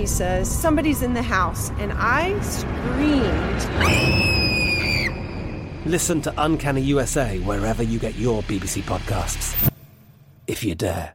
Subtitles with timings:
[0.00, 1.68] He says, Somebody's in the house.
[1.72, 3.60] And I screamed.
[5.84, 9.70] Listen to Uncanny USA wherever you get your BBC podcasts,
[10.46, 11.12] if you dare.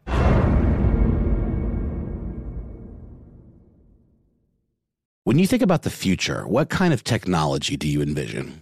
[5.24, 8.62] When you think about the future, what kind of technology do you envision?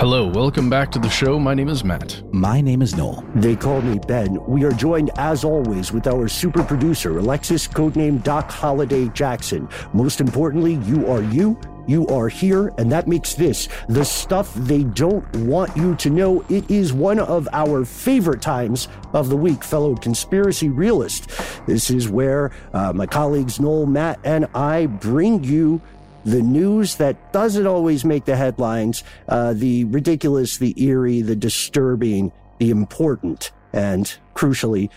[0.00, 1.38] Hello, welcome back to the show.
[1.38, 2.22] My name is Matt.
[2.32, 3.22] My name is Noel.
[3.34, 4.42] They call me Ben.
[4.46, 9.68] We are joined, as always, with our super producer, Alexis, codename Doc Holiday Jackson.
[9.92, 11.60] Most importantly, you are you.
[11.86, 16.46] You are here, and that makes this the stuff they don't want you to know.
[16.48, 21.30] It is one of our favorite times of the week, fellow conspiracy realist.
[21.66, 25.82] This is where uh, my colleagues Noel, Matt, and I bring you
[26.24, 32.32] the news that doesn't always make the headlines, uh, the ridiculous, the eerie, the disturbing,
[32.58, 34.90] the important, and crucially,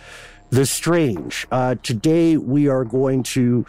[0.49, 1.47] the strange.
[1.51, 3.65] Uh, today, we are going to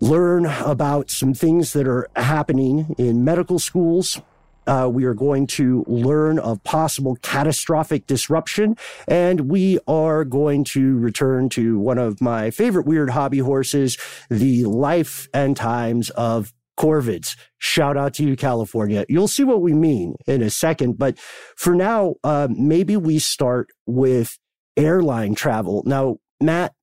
[0.00, 4.20] learn about some things that are happening in medical schools.
[4.66, 10.96] Uh, we are going to learn of possible catastrophic disruption, and we are going to
[10.98, 13.98] return to one of my favorite weird hobby horses,
[14.30, 17.36] the life and times of Corvids.
[17.58, 19.04] Shout out to you, California.
[19.08, 20.98] You'll see what we mean in a second.
[20.98, 21.18] But
[21.56, 24.38] for now, uh, maybe we start with
[24.76, 25.82] airline travel.
[25.86, 26.74] Now, Matt,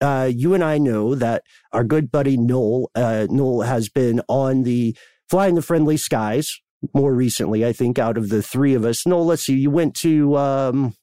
[0.00, 1.42] uh, you and I know that
[1.72, 4.96] our good buddy Noel, uh, Noel has been on the
[5.28, 6.60] Flying the Friendly Skies
[6.94, 9.06] more recently, I think, out of the three of us.
[9.06, 10.94] Noel, let's see, you went to um,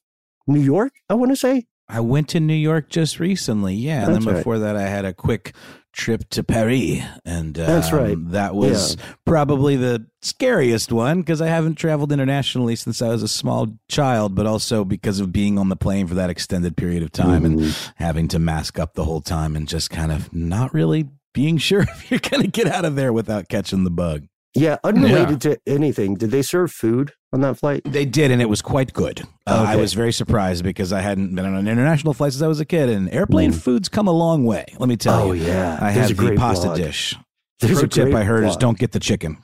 [0.46, 1.66] New York, I want to say.
[1.88, 4.04] I went to New York just recently, yeah.
[4.04, 4.40] And That's then right.
[4.40, 5.54] before that, I had a quick
[5.92, 8.16] trip to Paris, and um, That's right.
[8.30, 13.28] That was probably the scariest one because I haven't traveled internationally since I was a
[13.28, 17.12] small child, but also because of being on the plane for that extended period of
[17.12, 17.90] time and Mm-hmm.
[18.02, 21.82] having to mask up the whole time and just kind of not really being sure
[21.82, 24.26] if you're going to get out of there without catching the bug.
[24.54, 26.14] Yeah, unrelated to anything.
[26.14, 27.82] Did they serve food on that flight?
[27.84, 29.20] They did, and it was quite good.
[29.46, 32.48] Uh, I was very surprised because I hadn't been on an international flight since I
[32.48, 34.64] was a kid, and airplane foods come a long way.
[34.78, 35.44] Let me tell Oh, you.
[35.44, 35.78] Oh yeah.
[35.80, 36.78] I There's had a the pasta blog.
[36.78, 37.14] dish.
[37.60, 39.38] There's Pro a tip I heard is don't get the chicken.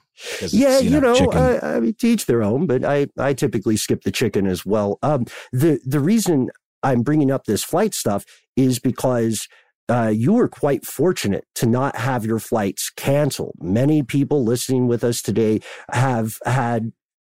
[0.49, 1.37] Yeah, you know, chicken.
[1.37, 4.65] I, I mean, to each their own, but I, I typically skip the chicken as
[4.67, 4.99] well.
[5.03, 6.49] Um, the the reason
[6.83, 8.25] I'm bringing up this flight stuff
[8.57, 9.47] is because
[9.89, 13.55] uh, you were quite fortunate to not have your flights canceled.
[13.61, 15.61] Many people listening with us today
[15.93, 16.93] have had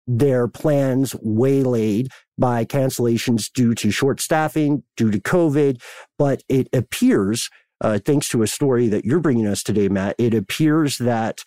[0.08, 5.82] their plans waylaid by cancellations due to short staffing, due to COVID.
[6.18, 7.50] But it appears,
[7.80, 11.42] uh, thanks to a story that you're bringing us today, Matt, it appears that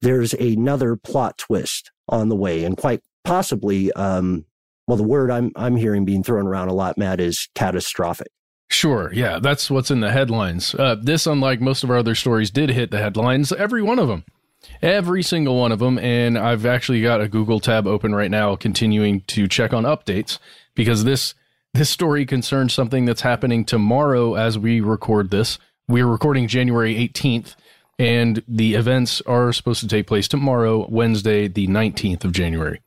[0.00, 4.46] there's another plot twist on the way and quite possibly, um,
[4.86, 8.28] well, the word I'm, I'm hearing being thrown around a lot, Matt, is catastrophic.
[8.78, 9.10] Sure.
[9.12, 9.40] Yeah.
[9.40, 10.72] That's what's in the headlines.
[10.72, 14.06] Uh, this, unlike most of our other stories, did hit the headlines, every one of
[14.06, 14.24] them.
[14.80, 15.98] Every single one of them.
[15.98, 20.38] And I've actually got a Google tab open right now, continuing to check on updates
[20.76, 21.34] because this,
[21.74, 25.58] this story concerns something that's happening tomorrow as we record this.
[25.88, 27.56] We're recording January 18th,
[27.98, 32.80] and the events are supposed to take place tomorrow, Wednesday, the 19th of January.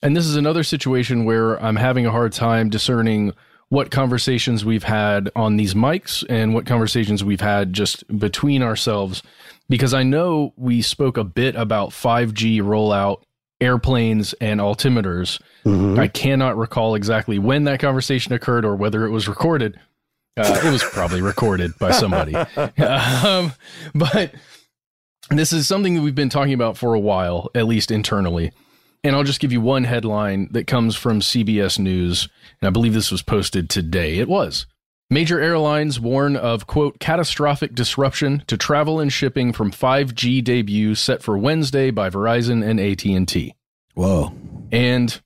[0.00, 3.34] And this is another situation where I'm having a hard time discerning
[3.74, 9.20] what conversations we've had on these mics and what conversations we've had just between ourselves
[9.68, 13.22] because I know we spoke a bit about 5G rollout,
[13.60, 15.42] airplanes, and altimeters.
[15.64, 15.98] Mm-hmm.
[15.98, 19.80] I cannot recall exactly when that conversation occurred or whether it was recorded.
[20.36, 22.34] Uh, it was probably recorded by somebody.
[22.78, 23.52] um,
[23.92, 24.32] but
[25.30, 28.52] this is something that we've been talking about for a while, at least internally.
[29.04, 32.26] And I'll just give you one headline that comes from CBS News.
[32.60, 34.18] And I believe this was posted today.
[34.18, 34.66] It was.
[35.10, 41.22] Major airlines warn of, quote, catastrophic disruption to travel and shipping from 5G debut set
[41.22, 43.54] for Wednesday by Verizon and AT&T.
[43.92, 44.32] Whoa.
[44.72, 45.20] And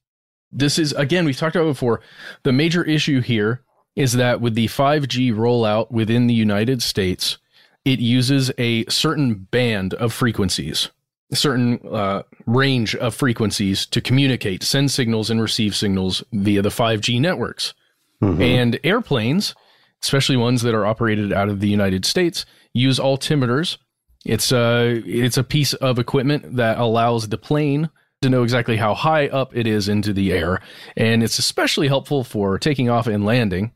[0.51, 2.01] this is, again, we've talked about before.
[2.43, 3.63] The major issue here
[3.95, 7.39] is that with the 5G rollout within the United States,
[7.85, 10.91] it uses a certain band of frequencies
[11.33, 17.21] certain uh, range of frequencies to communicate, send signals, and receive signals via the 5G
[17.21, 17.75] networks.
[18.23, 18.43] Mm-hmm.
[18.43, 19.55] And airplanes,
[20.03, 23.79] especially ones that are operated out of the United States, use altimeters.
[24.25, 27.89] It's a uh, it's a piece of equipment that allows the plane
[28.21, 30.61] to know exactly how high up it is into the air,
[30.97, 33.73] and it's especially helpful for taking off and landing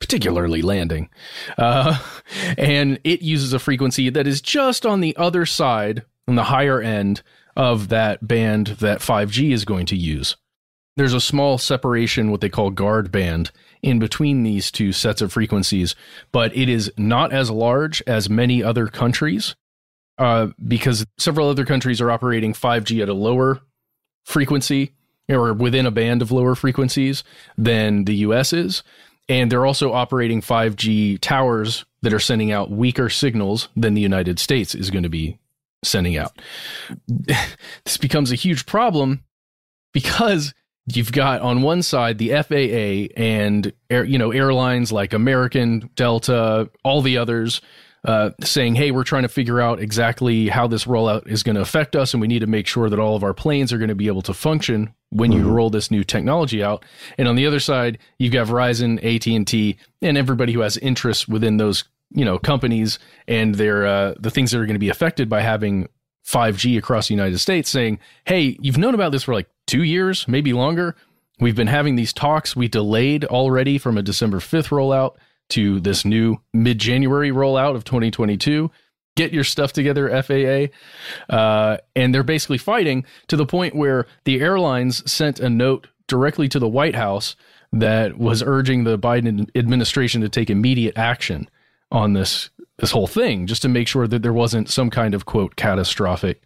[0.00, 1.08] particularly landing.
[1.56, 1.98] Uh,
[2.58, 6.80] and it uses a frequency that is just on the other side on the higher
[6.80, 7.22] end
[7.56, 10.36] of that band that 5G is going to use.
[10.96, 13.50] There's a small separation, what they call guard band,
[13.82, 15.94] in between these two sets of frequencies,
[16.32, 19.56] but it is not as large as many other countries
[20.18, 23.60] uh, because several other countries are operating 5G at a lower
[24.24, 24.92] frequency
[25.28, 27.24] or within a band of lower frequencies
[27.58, 28.82] than the US is.
[29.28, 34.38] And they're also operating 5G towers that are sending out weaker signals than the United
[34.38, 35.38] States is going to be
[35.84, 36.38] sending out.
[37.08, 39.24] this becomes a huge problem
[39.92, 40.54] because
[40.86, 46.70] you've got on one side the FAA and air, you know airlines like American, Delta,
[46.82, 47.60] all the others
[48.04, 51.62] uh, saying, "Hey, we're trying to figure out exactly how this rollout is going to
[51.62, 53.88] affect us, and we need to make sure that all of our planes are going
[53.88, 55.50] to be able to function when you mm-hmm.
[55.50, 56.84] roll this new technology out."
[57.16, 60.76] And on the other side, you've got Verizon, AT and T, and everybody who has
[60.76, 61.84] interests within those
[62.14, 65.42] you know companies and their uh, the things that are going to be affected by
[65.42, 65.88] having
[66.26, 70.26] 5G across the United States saying, "Hey, you've known about this for like 2 years,
[70.26, 70.96] maybe longer.
[71.40, 72.56] We've been having these talks.
[72.56, 75.16] We delayed already from a December 5th rollout
[75.50, 78.70] to this new mid-January rollout of 2022.
[79.16, 80.68] Get your stuff together, FAA."
[81.28, 86.48] Uh, and they're basically fighting to the point where the airlines sent a note directly
[86.48, 87.34] to the White House
[87.72, 91.48] that was urging the Biden administration to take immediate action
[91.90, 95.26] on this this whole thing just to make sure that there wasn't some kind of
[95.26, 96.42] quote catastrophic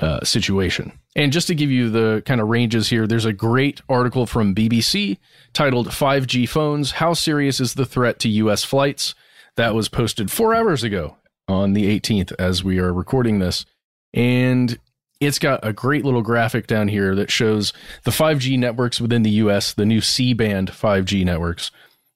[0.00, 0.92] uh, situation.
[1.14, 4.54] And just to give you the kind of ranges here, there's a great article from
[4.54, 5.18] BBC
[5.52, 9.14] titled 5G Phones How Serious is the Threat to US Flights?
[9.56, 13.66] That was posted four hours ago on the 18th as we are recording this.
[14.14, 14.78] And
[15.20, 17.72] it's got a great little graphic down here that shows
[18.04, 21.70] the 5G networks within the US, the new C band 5G networks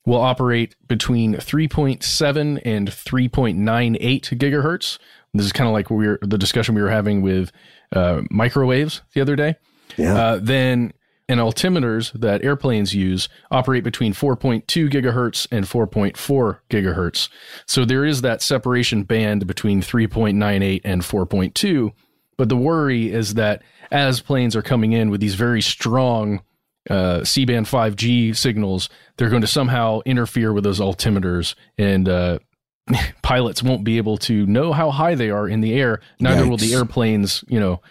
[0.07, 4.99] will operate between 3.7 and 3.98 gigahertz.
[5.33, 7.51] This is kind of like we are the discussion we were having with
[7.91, 9.57] uh, microwaves the other day.
[9.97, 10.15] Yeah.
[10.15, 10.93] Uh, then
[11.27, 17.27] and altimeters that airplanes use operate between 4.2 gigahertz and 4.4 gigahertz.
[17.65, 21.91] So there is that separation band between 3.98 and 4.2.
[22.37, 23.61] But the worry is that
[23.91, 26.43] as planes are coming in with these very strong
[26.89, 32.39] uh, C-band 5G signals, they're going to somehow interfere with those altimeters, and uh,
[33.21, 35.99] pilots won't be able to know how high they are in the air.
[36.19, 36.49] Neither Yikes.
[36.49, 37.81] will the airplanes, you know,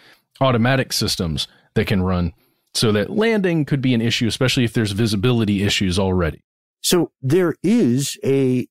[0.40, 2.32] automatic systems that can run.
[2.74, 6.42] So that landing could be an issue, especially if there's visibility issues already.
[6.82, 8.68] So there is a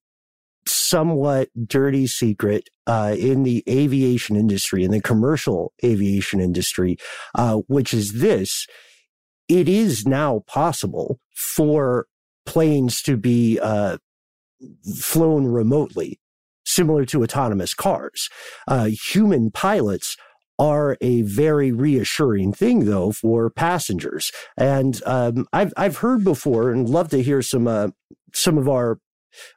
[0.68, 6.98] somewhat dirty secret uh, in the aviation industry, in the commercial aviation industry,
[7.34, 8.68] uh, which is this
[9.48, 12.08] it is now possible for
[12.46, 13.98] planes to be uh,
[14.98, 16.20] flown remotely,
[16.66, 18.30] similar to autonomous cars.
[18.68, 20.16] Uh, human pilots
[20.58, 24.32] are a very reassuring thing, though, for passengers.
[24.58, 27.90] And um, I've I've heard before, and love to hear some uh,
[28.34, 29.00] some of our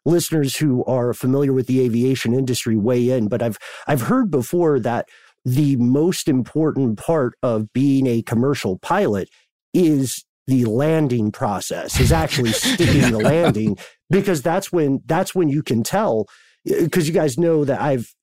[0.04, 3.28] listeners who are familiar with the aviation industry weigh in.
[3.28, 5.08] But I've I've heard before that
[5.44, 9.28] the most important part of being a commercial pilot
[9.74, 13.76] is the landing process is actually sticking the landing
[14.10, 16.26] because that's when that's when you can tell
[16.64, 18.14] because you guys know that I've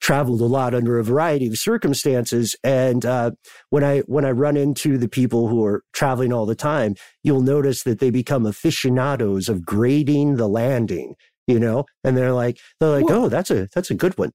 [0.00, 3.30] traveled a lot under a variety of circumstances and uh,
[3.70, 7.40] when i when i run into the people who are traveling all the time you'll
[7.40, 11.14] notice that they become aficionados of grading the landing
[11.46, 11.84] you know?
[12.04, 14.32] And they're like they're like oh that's a that's a good one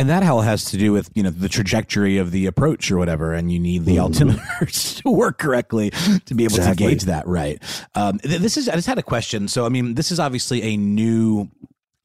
[0.00, 2.96] And that all has to do with you know the trajectory of the approach or
[2.96, 5.90] whatever, and you need the altimeters to work correctly
[6.24, 6.86] to be able Exactly.
[6.86, 7.62] to gauge that right.
[7.94, 9.46] Um, th- this is I just had a question.
[9.46, 11.50] So I mean, this is obviously a new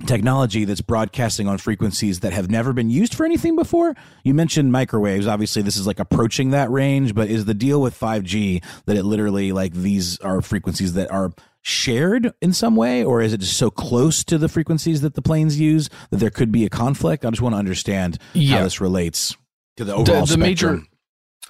[0.05, 3.95] technology that's broadcasting on frequencies that have never been used for anything before.
[4.25, 5.25] You mentioned microwaves.
[5.25, 9.03] Obviously, this is like approaching that range, but is the deal with 5G that it
[9.03, 11.31] literally like these are frequencies that are
[11.67, 15.21] shared in some way, or is it just so close to the frequencies that the
[15.21, 17.25] planes use that there could be a conflict?
[17.25, 18.57] I just want to understand Yeah.
[18.57, 19.35] how this relates
[19.77, 20.81] to the overall the major.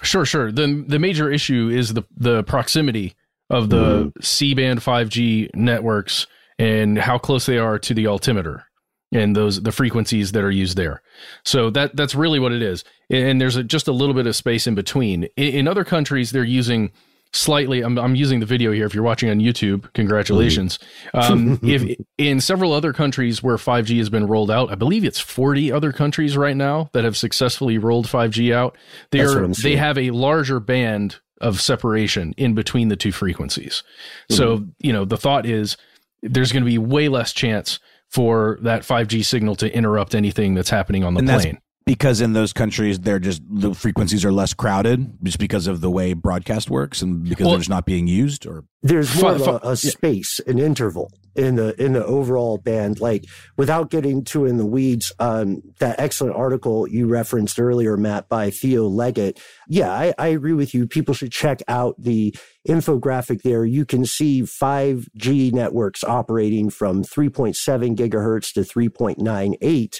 [0.02, 0.50] Sure, sure.
[0.50, 3.14] The the major issue is the the proximity
[3.50, 6.26] of the C band 5G networks
[6.58, 8.64] and how close they are to the altimeter
[9.12, 11.02] and those the frequencies that are used there.
[11.44, 12.84] So that that's really what it is.
[13.10, 15.24] And there's a, just a little bit of space in between.
[15.36, 16.90] In, in other countries, they're using
[17.32, 17.82] slightly.
[17.82, 18.86] I'm I'm using the video here.
[18.86, 20.78] If you're watching on YouTube, congratulations.
[21.14, 25.20] Um, if in several other countries where 5G has been rolled out, I believe it's
[25.20, 28.76] 40 other countries right now that have successfully rolled 5G out.
[29.10, 33.82] They That's are they have a larger band of separation in between the two frequencies.
[34.30, 35.76] So you know the thought is
[36.22, 37.78] there's going to be way less chance
[38.08, 41.58] for that 5G signal to interrupt anything that's happening on the And plane.
[41.86, 45.90] Because in those countries they're just the frequencies are less crowded just because of the
[45.90, 49.44] way broadcast works and because Well- they're just not being used or there's more of
[49.44, 53.00] Fu- a, fu- a space, an interval in the in the overall band.
[53.00, 53.24] Like
[53.56, 58.50] without getting too in the weeds, um, that excellent article you referenced earlier, Matt, by
[58.50, 59.40] Theo Leggett.
[59.68, 60.86] Yeah, I, I agree with you.
[60.86, 62.32] People should check out the
[62.68, 63.64] infographic there.
[63.64, 69.96] You can see 5G networks operating from 3.7 gigahertz to 3.98,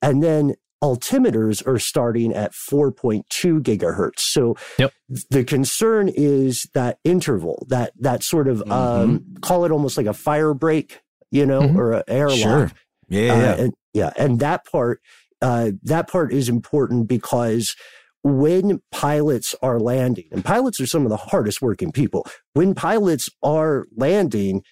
[0.00, 4.20] and then altimeters are starting at 4.2 gigahertz.
[4.20, 4.92] So Yep.
[5.30, 10.12] the concern is that interval, that that sort of um, call it almost like a
[10.14, 11.76] fire break, you know, Mhm.
[11.76, 12.38] or an airlock.
[12.38, 12.72] Sure.
[13.08, 13.54] yeah, yeah, Uh, yeah.
[13.64, 15.00] and, yeah, and that part,
[15.42, 17.74] uh, that part is important because
[18.22, 23.28] when pilots are landing, and pilots are some of the hardest working people, when pilots
[23.42, 24.62] are landing,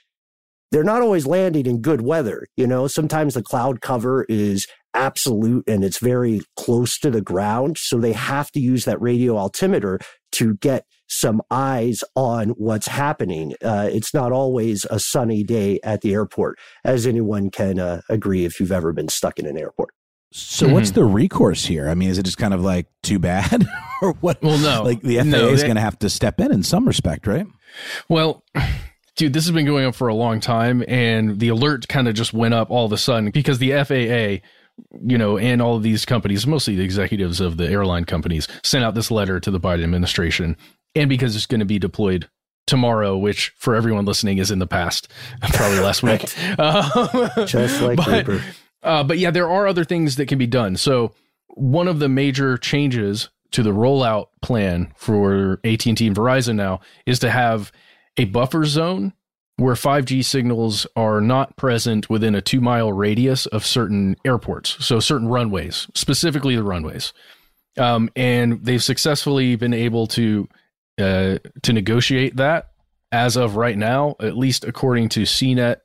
[0.71, 2.47] they're not always landing in good weather.
[2.57, 7.79] You know, sometimes the cloud cover is absolute and it's very close to the ground.
[7.79, 9.99] So they have to use that radio altimeter
[10.33, 13.55] to get some eyes on what's happening.
[13.63, 18.45] Uh, it's not always a sunny day at the airport, as anyone can uh, agree
[18.45, 19.91] if you've ever been stuck in an airport.
[20.31, 21.89] So what's the recourse here?
[21.89, 23.67] I mean, is it just kind of like too bad,
[24.03, 24.43] or what?
[24.43, 24.83] Well, no.
[24.83, 27.47] like the FAA No, is going to have to step in in some respect, right?
[28.11, 28.45] Well,
[29.19, 32.15] dude, this has been going on for a long time, and the alert kind of
[32.15, 34.47] just went up all of a sudden because the FAA,
[35.03, 38.85] you know, and all of these companies, mostly the executives of the airline companies, sent
[38.85, 40.57] out this letter to the Biden administration,
[40.95, 42.31] and because it's going to be deployed
[42.67, 45.09] tomorrow, which for everyone listening is in the past,
[45.53, 46.25] probably last week.
[46.59, 48.41] Um, Just like but,
[48.83, 50.77] uh, but yeah, there are other things that can be done.
[50.77, 51.13] So
[51.49, 57.19] one of the major changes to the rollout plan for AT&T and Verizon now is
[57.21, 57.73] to have
[58.19, 59.15] a buffer zone
[59.57, 64.85] where 5G signals are not present within a 2 mile radius of certain airports.
[64.85, 67.13] So certain runways, specifically the runways.
[67.77, 70.49] Um, and they've successfully been able to
[70.99, 72.73] uh, to negotiate that
[73.13, 75.77] as of right now, at least according to CNET.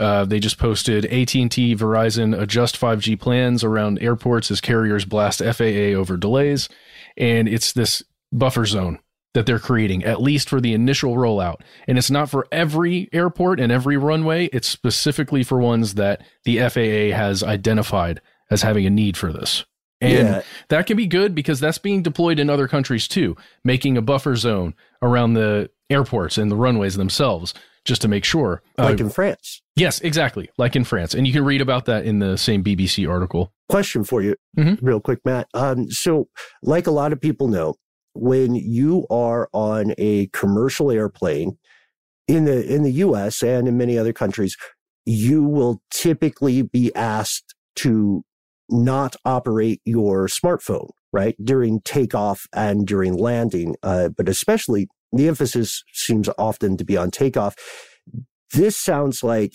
[0.00, 5.94] Uh, they just posted AT&T, Verizon adjust 5G plans around airports as carriers blast FAA
[5.96, 6.68] over delays,
[7.16, 9.00] and it's this buffer zone
[9.38, 11.60] that they're creating at least for the initial rollout.
[11.86, 16.58] And it's not for every airport and every runway; it's specifically for ones that the
[16.58, 19.64] FAA has identified as having a need for this.
[20.00, 20.42] And Yeah.
[20.70, 24.34] that can be good because that's being deployed in other countries too, making a buffer
[24.34, 27.54] zone around the airports and the runways themselves
[27.84, 28.60] just to make sure.
[28.76, 29.62] Uh, Like in France.
[29.76, 30.50] yes, exactly.
[30.58, 31.14] Like in France.
[31.14, 33.52] And you can read about that in the same BBC article.
[33.68, 34.78] Question for you, Mhm.
[34.82, 35.46] real quick, Matt.
[35.54, 36.26] Um, so,
[36.64, 37.74] like a lot of people know,
[38.20, 41.58] when you are on a commercial airplane
[42.26, 44.56] in the in the US and in many other countries,
[45.06, 48.22] you will typically be asked to
[48.68, 51.34] not operate your smartphone, right?
[51.42, 53.76] During takeoff and during landing.
[53.82, 57.54] Uh, but especially the emphasis seems often to be on takeoff.
[58.52, 59.54] This sounds like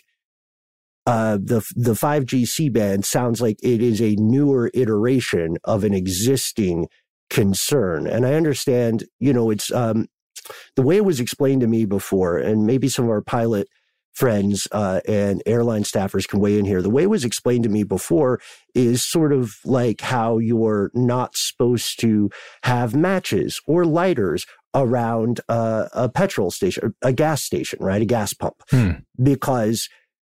[1.05, 5.93] uh, the the 5G C band sounds like it is a newer iteration of an
[5.93, 6.87] existing
[7.33, 8.07] concern.
[8.07, 10.07] And I understand, you know, it's um,
[10.75, 13.67] the way it was explained to me before, and maybe some of our pilot
[14.13, 16.83] friends uh, and airline staffers can weigh in here.
[16.83, 18.39] The way it was explained to me before
[18.75, 22.29] is sort of like how you're not supposed to
[22.63, 28.03] have matches or lighters around uh, a petrol station, a gas station, right?
[28.03, 28.91] A gas pump, Hmm.
[29.21, 29.89] because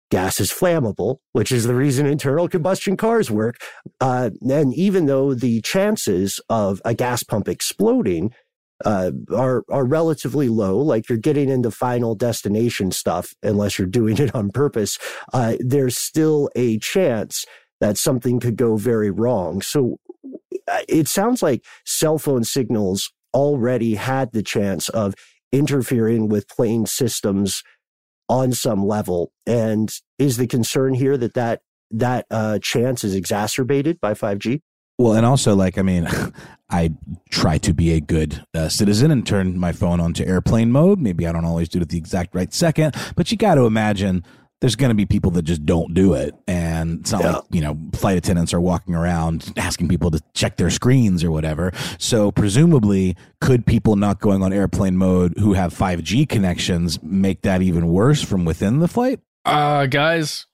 [0.10, 3.58] gas is flammable, which is the reason internal combustion cars work.
[4.00, 8.34] Uh, and even though the chances of a gas pump exploding
[8.86, 14.18] uh, are are relatively low, like you're getting into final destination stuff, unless you're doing
[14.18, 14.98] it on purpose,
[15.34, 17.44] uh, there's still a chance
[17.80, 19.62] that something could go very wrong.
[19.62, 19.98] So
[20.68, 25.16] uh, it sounds like cell phone signals already had the chance of
[25.52, 27.64] interfering with plane systems
[28.30, 29.32] on some level.
[29.46, 34.62] And is the concern here that that that uh, chance is exacerbated by 5G?
[35.00, 36.08] Well, and also, like, I mean,
[36.70, 36.92] I
[37.30, 41.00] try to be a good uh, citizen and turn my phone onto airplane mode.
[41.00, 43.66] Maybe I don't always do it at the exact right second, but you got to
[43.66, 44.24] imagine
[44.60, 46.34] there's going to be people that just don't do it.
[46.48, 47.32] And it's not Yeah.
[47.34, 51.30] like, you know, flight attendants are walking around asking people to check their screens or
[51.30, 51.72] whatever.
[52.00, 57.62] So presumably, could people not going on airplane mode who have 5G connections make that
[57.62, 59.20] even worse from within the flight?
[59.46, 60.47] Uh, guys,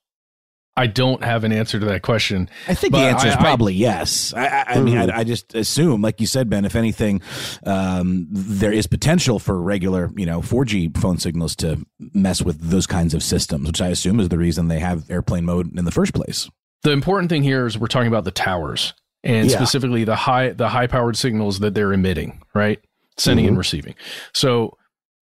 [0.76, 2.50] I don't have an answer to that question.
[2.68, 4.34] I think the answer is I- I- probably yes.
[4.34, 4.98] I, I, mean.
[4.98, 6.66] I, I just assume, like you said, Ben.
[6.66, 7.22] If anything,
[7.66, 12.88] um, there is potential for regular, you know, 4G phone signals to mess with those
[12.88, 15.92] kinds of systems, which I assume is the reason they have airplane mode in the
[15.92, 16.50] first place.
[16.84, 18.94] The important thing here is we're talking about the towers
[19.24, 19.56] and Yeah.
[19.58, 22.80] specifically the high the high powered signals that they're emitting, right?
[23.18, 23.94] Sending and receiving.
[24.34, 24.76] So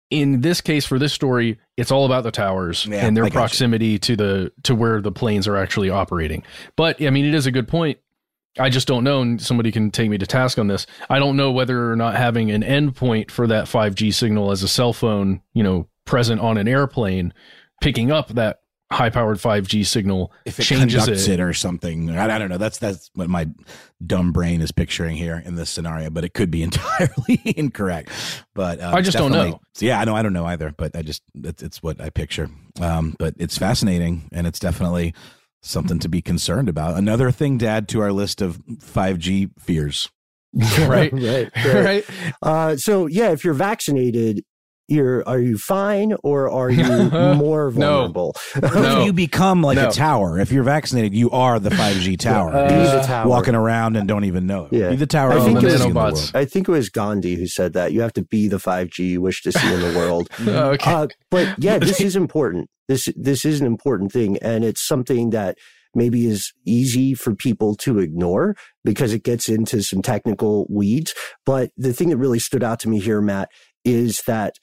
[0.09, 3.29] in this case for this story, it's all about the towers Yeah, and their I
[3.29, 6.43] proximity to the to where the planes are actually operating.
[6.75, 7.99] But I mean it is a good point.
[8.59, 10.87] I just don't know, and somebody can take me to task on this.
[11.09, 14.67] I don't know whether or not having an endpoint for that 5G signal as a
[14.67, 17.33] cell phone, you know, present on an airplane,
[17.81, 18.61] picking up that
[18.91, 21.33] high powered 5G signal If it changes conducts it.
[21.33, 21.39] it.
[21.41, 22.57] or something, I, I don't know.
[22.57, 23.47] That's that's what my
[24.05, 28.09] dumb brain is picturing here in this scenario, but it could be entirely incorrect.
[28.55, 29.61] But um, I just don't definitely- know.
[29.79, 30.15] Yeah, I know.
[30.15, 32.49] I don't know either, but I just it's, it's what I picture.
[32.81, 35.13] Um, but it's fascinating, and it's definitely
[35.61, 36.95] something to be concerned about.
[36.97, 40.09] Another thing to add to our list of 5G fears.
[40.79, 41.11] right?
[41.11, 41.65] right, right.
[41.65, 42.05] right?
[42.41, 44.43] Uh, so yeah, if you're vaccinated,
[44.87, 46.83] you're are you fine or are you
[47.35, 48.35] more vulnerable?
[48.61, 49.03] No.
[49.03, 49.89] You become like No.
[49.89, 50.39] a tower.
[50.39, 52.53] If you're vaccinated, you are the 5G tower.
[52.55, 53.27] Uh, Be the tower.
[53.27, 54.73] walking around and don't even know it.
[54.73, 54.89] Yeah.
[54.89, 55.33] Be the tower.
[55.33, 58.01] I think the it was- the I think it was Gandhi who said that you
[58.01, 60.29] have to be the 5G you wish to see in the world.
[60.47, 60.91] okay.
[60.91, 62.69] Uh, but yeah, this is important.
[62.87, 65.57] This this is an important thing, and it's something that
[65.93, 71.13] maybe is easy for people to ignore because it gets into some technical weeds.
[71.45, 73.49] But the thing that really stood out to me here, Matt,
[73.83, 74.55] is that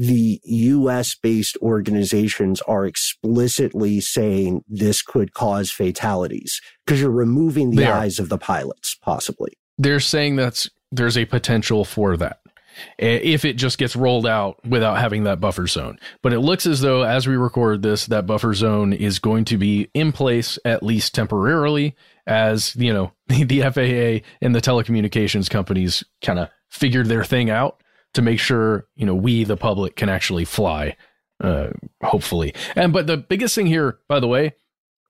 [0.00, 7.76] the US based organizations are explicitly saying this could cause fatalities because you're removing the
[7.76, 7.98] They are.
[7.98, 9.52] eyes of the pilots, possibly.
[9.76, 12.40] They're saying that there's a potential for that
[12.96, 15.98] if it just gets rolled out without having that buffer zone.
[16.22, 19.58] But it looks as though, as we record this, that buffer zone is going to
[19.58, 21.94] be in place at least temporarily,
[22.26, 27.82] as you know, the FAA and the telecommunications companies kind of figured their thing out
[28.14, 30.96] to make sure you know we, the public, can actually fly.
[31.42, 31.70] Uh,
[32.02, 34.54] hopefully, and but the biggest thing here, by the way,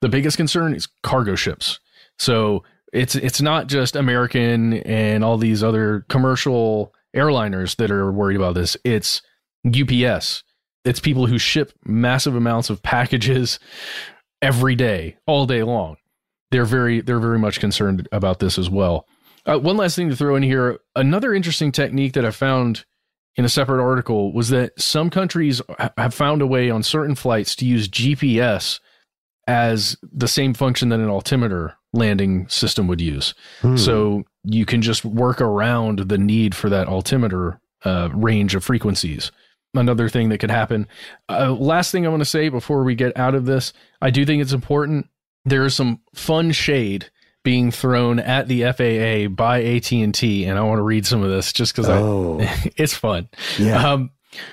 [0.01, 1.81] the biggest concern is cargo ships.
[2.19, 8.37] So it's it's not just American and all these other commercial airliners that are worried
[8.37, 8.77] about this.
[8.85, 9.23] It's
[9.67, 10.45] UPS.
[10.85, 13.59] It's people who ship massive amounts of packages
[14.41, 15.97] every day, all day long.
[16.51, 19.07] They're very they're very much concerned about this as well.
[19.47, 22.85] Uh, one last thing to throw in here: another interesting technique that I found
[23.37, 25.63] in a separate article was that some countries
[25.97, 28.81] have found a way on certain flights to use GPS
[29.47, 33.35] as the same function that an altimeter landing system would use.
[33.63, 33.77] Hmm.
[33.77, 39.33] So you can just work around the need for that altimeter uh, range of frequencies.
[39.75, 40.89] Another thing that could happen.
[41.29, 44.27] Uh, last thing I want to say before we get out of this, I do
[44.27, 45.09] think it's important.
[45.45, 47.11] There is some fun shade
[47.43, 51.53] being thrown at the FAA by AT&T and I want to read some of this
[51.53, 52.39] just cuz Oh.
[52.77, 53.29] It's fun.
[53.59, 53.93] Yeah.
[53.93, 54.11] Um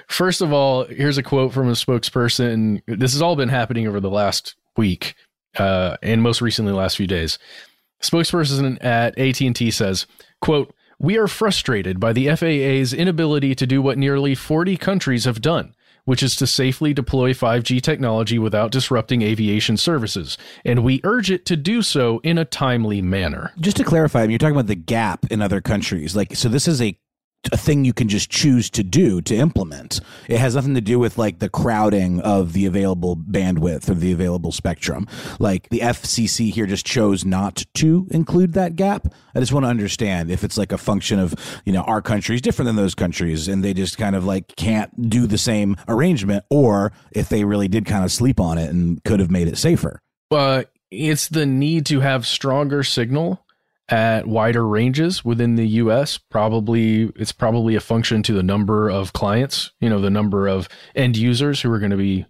[0.08, 2.82] first of all, here's a quote from a spokesperson.
[2.88, 5.16] This has all been happening over the last week
[5.58, 7.38] uh and most recently the last few days.
[8.02, 10.06] Spokesperson at AT&T says,
[10.40, 15.42] quote, "We are frustrated by the FAA's inability to do what nearly 40 countries have
[15.42, 15.74] done."
[16.08, 21.46] Which is to safely deploy 5G technology without disrupting aviation services, and we urge it
[21.48, 23.52] to do so in a timely manner.
[23.60, 26.16] Just to clarify, I mean, you're talking about the gap in other countries.
[26.16, 26.98] Like, so this is a
[27.52, 30.00] a thing you can just choose to do to implement.
[30.28, 34.12] It has nothing to do with like the crowding of the available bandwidth or the
[34.12, 35.08] available spectrum.
[35.40, 39.08] Like the FCC here just chose not to include that gap.
[39.36, 42.36] I just want to understand if it's like a function of, you know, our country
[42.36, 45.76] is different than those countries and they just kind of like can't do the same
[45.88, 49.48] arrangement or if they really did kind of sleep on it and could have made
[49.48, 50.00] it safer.
[50.32, 53.46] uh, it's the need to have stronger signal
[53.90, 56.18] at wider ranges within the US.
[56.18, 60.68] Probably it's probably a function to the number of clients, you know, the number of
[60.96, 62.26] end users who are going to be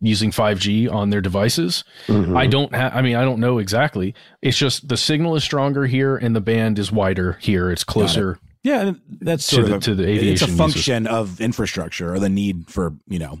[0.00, 1.84] using 5G on their devices.
[2.08, 2.36] Mhm.
[2.36, 4.14] I don't have I mean, I don't know exactly.
[4.40, 7.70] It's just the signal is stronger here and the band is wider here.
[7.70, 8.38] It's closer.
[8.64, 10.58] Yeah, and that's To sort the- of a, to the It's aviation a users.
[10.58, 13.40] function of infrastructure or the need for you know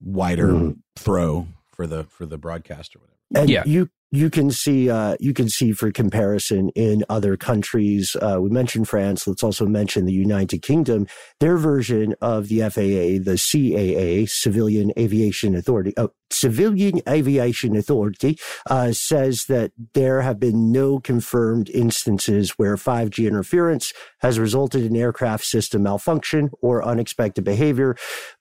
[0.00, 0.76] wider Mhm.
[0.96, 3.18] throw for the for the broadcast or whatever.
[3.34, 3.62] And Yeah.
[3.66, 8.14] you you can see uh, you can see for comparison in other countries.
[8.20, 9.26] Uh, we mentioned France.
[9.26, 11.06] Let's also mention the United Kingdom.
[11.40, 18.92] Their version of the FAA, the CAA, Civilian Aviation Authority, uh, Civilian Aviation Authority, uh,
[18.92, 25.44] says that there have been no confirmed instances where 5G interference has resulted in aircraft
[25.44, 27.96] system malfunction or unexpected behavior.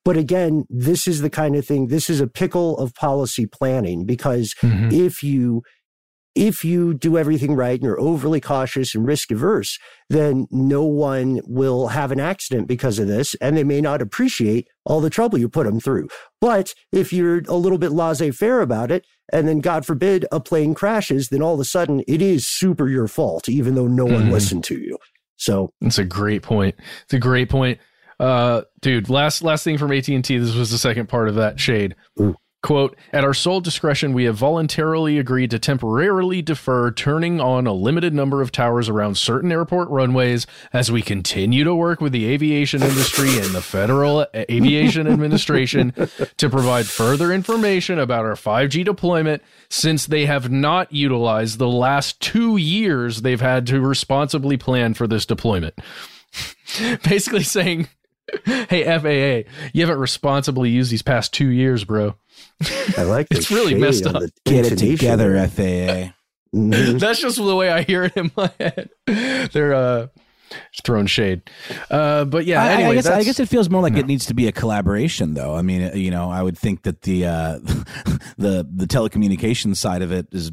[0.05, 1.87] But again, this is the kind of thing.
[1.87, 4.91] This is a pickle of policy planning because Mhm.
[4.93, 5.63] if you
[6.35, 9.77] if you do everything right and you're overly cautious and risk averse,
[10.09, 14.67] then no one will have an accident because of this, and they may not appreciate
[14.85, 16.07] all the trouble you put them through.
[16.39, 20.73] But if you're a little bit laissez-faire about it, and then God forbid a plane
[20.73, 24.27] crashes, then all of a sudden it is super your fault, even though no one
[24.27, 24.31] Mhm.
[24.31, 24.97] listened to you.
[25.37, 26.75] So It's a great point.
[27.03, 27.79] It's a great point.
[28.19, 31.95] Uh, dude, last last thing from AT&T, this was the second part of that shade.
[32.19, 32.35] Ooh.
[32.63, 37.73] Quote, at our sole discretion, we have voluntarily agreed to temporarily defer turning on a
[37.73, 42.27] limited number of towers around certain airport runways as we continue to work with the
[42.27, 45.91] aviation industry and the Federal Aviation Administration
[46.37, 52.21] to provide further information about our 5G deployment since they have not utilized the last
[52.21, 55.73] two years they've had to responsibly plan for this deployment.
[57.03, 57.87] Basically saying,
[58.45, 62.15] hey, FAA, you haven't responsibly used these past two years, bro.
[62.97, 64.23] I like the It's really messed up.
[64.45, 65.47] Get it together, there.
[66.09, 66.13] FAA.
[66.55, 66.99] Mhm.
[66.99, 68.89] That's just the way I hear it in my head.
[69.53, 70.07] They're uh,
[70.83, 71.43] throwing shade.
[71.89, 73.99] Uh, but yeah, I- I, guess I guess it feels more like no.
[73.99, 75.55] it needs to be a collaboration, though.
[75.55, 77.59] I mean, you know, I would think that the uh,
[78.37, 80.51] the the telecommunications side of it is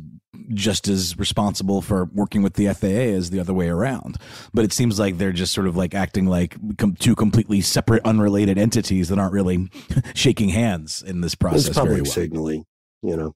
[0.55, 4.17] just as responsible for working with the FAA as the other way around.
[4.55, 8.03] But it seems like they're just sort of like acting like com- two completely separate,
[8.05, 9.71] unrelated entities that aren't really
[10.15, 12.13] shaking hands in this process It's very public well.
[12.13, 12.65] signaling,
[13.03, 13.35] you know.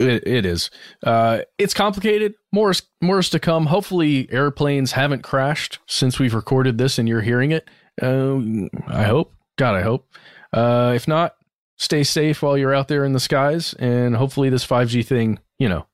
[0.00, 0.70] It, it is.
[1.02, 2.34] Uh, it's complicated.
[2.52, 3.66] More is, more is to come.
[3.66, 7.68] Hopefully, airplanes haven't crashed since we've recorded this and you're hearing it.
[8.00, 9.34] Um, I hope.
[9.56, 10.08] God, I hope.
[10.52, 11.34] Uh, if not,
[11.78, 15.68] stay safe while you're out there in the skies, and hopefully, this 5G thing, you
[15.68, 15.84] know,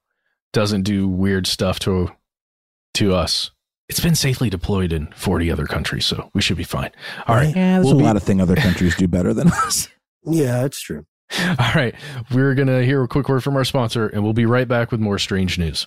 [0.55, 2.11] doesn't do weird stuff to
[2.95, 3.51] to us.
[3.91, 6.91] It's been safely deployed in 40 other countries, so we should be fine.
[7.27, 7.55] All right.
[7.55, 9.89] Yeah, there's We'll a be- lot of thing other countries do better than us.
[10.27, 11.05] Yeah, that's true.
[11.39, 11.95] All right.
[12.33, 14.91] We're going to hear a quick word from our sponsor, and we'll be right back
[14.91, 15.87] with more strange news.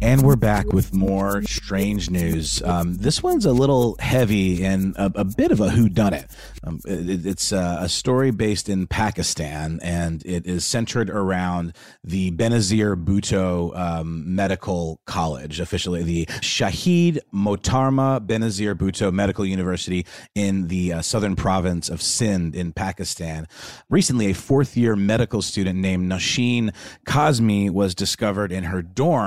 [0.00, 2.62] And we're back with more strange news.
[2.62, 6.30] Um, this one's a little heavy and a, a bit of a whodunit.
[6.64, 12.30] Um, it, it's a, a, story based in Pakistan, and it is centered around the
[12.32, 20.92] Benazir Bhutto um, Medical College, officially the Shahid Mohtarma Benazir Bhutto Medical University in the
[20.94, 23.46] uh, southern province of Sindh in Pakistan.
[23.88, 26.74] Recently, a fourth year medical student named Nosheen
[27.06, 29.25] Kazmi was discovered in her dorm,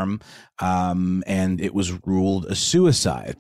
[0.60, 3.38] um, and it was ruled a suicide.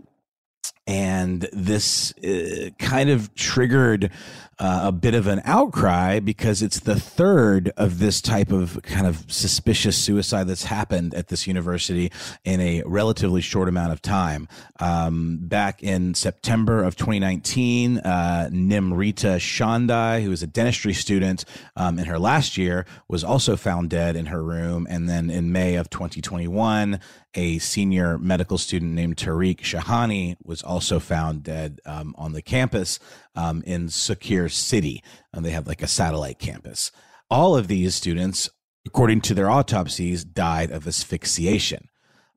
[0.88, 4.12] And this uh, kind of triggered
[4.60, 9.08] uh, a bit of an outcry because it's the third of this type of kind
[9.08, 12.12] of suspicious suicide that's happened at this university
[12.43, 14.48] in a relatively short amount of time.
[14.80, 21.45] Um, back in September of 2019, uh, Nimrita Shandai, who was a dentistry student
[21.78, 24.86] um, in her last year, was also found dead in her room.
[24.89, 27.00] And then in May of 2021,
[27.36, 33.00] a senior medical student named Tariq Shahani was also found dead um, on the campus
[33.35, 35.03] um, in Sukkur City.
[35.33, 36.91] And they have like a satellite campus.
[37.29, 38.49] All of these students,
[38.85, 41.89] according to their autopsies, died of asphyxiation.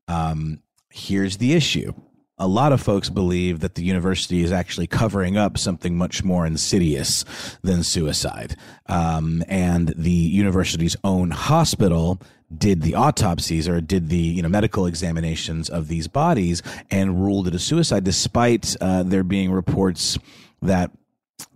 [0.07, 1.93] Um, here's the issue.
[2.39, 6.45] A lot of folks believe that the university is actually covering up something much more
[6.45, 7.25] insidious
[7.61, 8.55] than suicide.
[8.87, 12.19] Um, and the university's own hospital
[12.55, 17.47] did the autopsies or did the you know medical examinations of these bodies and ruled
[17.47, 20.17] it a suicide, despite uh, there being reports
[20.63, 20.91] that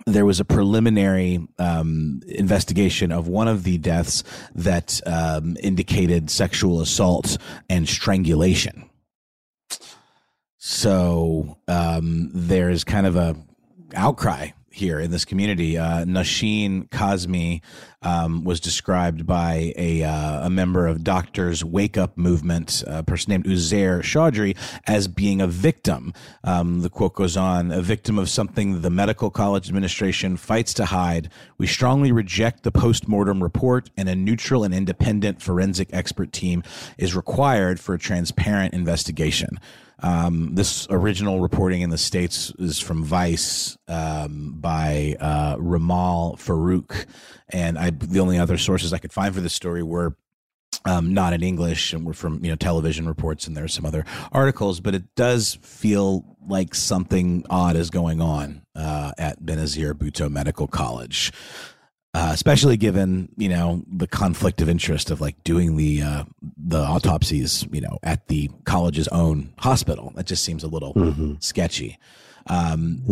[0.05, 4.23] there was a preliminary um, investigation of one of the deaths
[4.55, 7.37] that um, indicated sexual assault
[7.69, 8.89] and strangulation.
[10.57, 13.35] So um, there's kind of a
[13.95, 15.77] outcry here in this community.
[15.77, 17.61] Uh, Nosheen Kazmi
[18.01, 23.31] um, was described by a, uh, a member of Doctors Wake Up Movement, a person
[23.31, 26.13] named Uzair Chaudhry, as being a victim.
[26.43, 30.85] Um, the quote goes on a victim of something the medical college administration fights to
[30.85, 31.29] hide.
[31.57, 36.63] We strongly reject the post mortem report, and a neutral and independent forensic expert team
[36.97, 39.59] is required for a transparent investigation.
[39.99, 47.05] Um, this original reporting in the States is from Vice um, by uh, Ramal Farouk.
[47.49, 50.15] And I, the only other sources I could find for this story were
[50.85, 54.05] um, not in English and were from you know television reports and there's some other
[54.31, 60.31] articles, but it does feel like something odd is going on uh, at Benazir Bhutto
[60.31, 61.33] Medical College
[62.17, 66.23] uh, especially given you know the conflict of interest of like doing the uh,
[66.57, 70.11] the autopsies you know at the college's own hospital.
[70.15, 71.33] That just seems a little mm-hmm.
[71.39, 71.99] sketchy.
[72.49, 73.03] Um,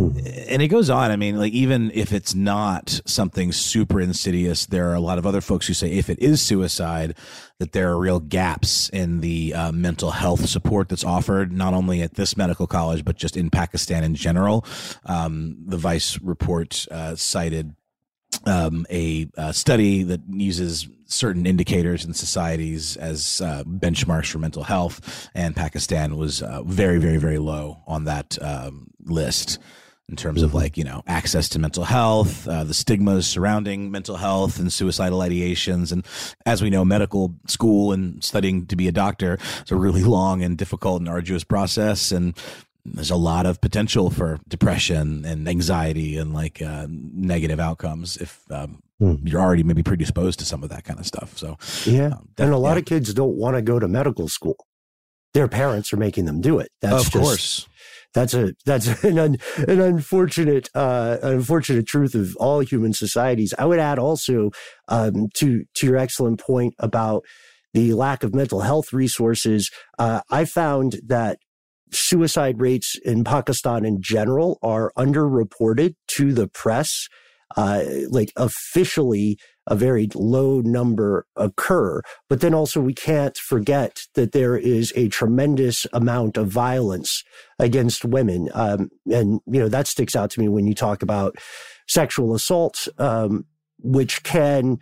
[0.48, 1.12] and it goes on.
[1.12, 5.26] I mean, like even if it's not something super insidious, there are a lot of
[5.26, 7.16] other folks who say if it is suicide,
[7.60, 12.02] that there are real gaps in the uh, mental health support that's offered, not only
[12.02, 14.64] at this medical college but just in Pakistan in general.
[15.04, 17.76] Um, the Vice report uh, cited
[18.44, 24.64] um, a, a, study that uses certain indicators in societies as uh, benchmarks for mental
[24.64, 29.58] health, and Pakistan was uh, very, very, very low on that um, list
[30.08, 34.16] in terms of like you know access to mental health, uh, the stigmas surrounding mental
[34.16, 36.06] health and suicidal ideations, and
[36.44, 40.42] as we know, medical school and studying to be a doctor is a really long
[40.42, 42.36] and difficult and arduous process, and
[42.94, 48.40] there's a lot of potential for depression and anxiety and like uh, negative outcomes if
[48.50, 49.18] um, mm.
[49.24, 51.36] you're already maybe predisposed to some of that kind of stuff.
[51.36, 52.78] So yeah, um, and a lot yeah.
[52.78, 54.66] of kids don't want to go to medical school.
[55.34, 56.70] Their parents are making them do it.
[56.80, 57.68] That's of just, course.
[58.14, 59.36] That's a that's an un,
[59.68, 63.52] an unfortunate uh, unfortunate truth of all human societies.
[63.58, 64.50] I would add also
[64.88, 67.24] um, to to your excellent point about
[67.74, 69.70] the lack of mental health resources.
[69.98, 71.38] Uh, I found that
[71.92, 77.08] suicide rates in Pakistan in general are underreported to the press.
[77.56, 82.00] Uh, like officially, a very low number occur.
[82.28, 87.22] But then also, we can't forget that there is a tremendous amount of violence
[87.58, 88.48] against women.
[88.52, 91.36] Um, and, you know, that sticks out to me when you talk about
[91.88, 93.44] sexual assault, um,
[93.78, 94.78] which can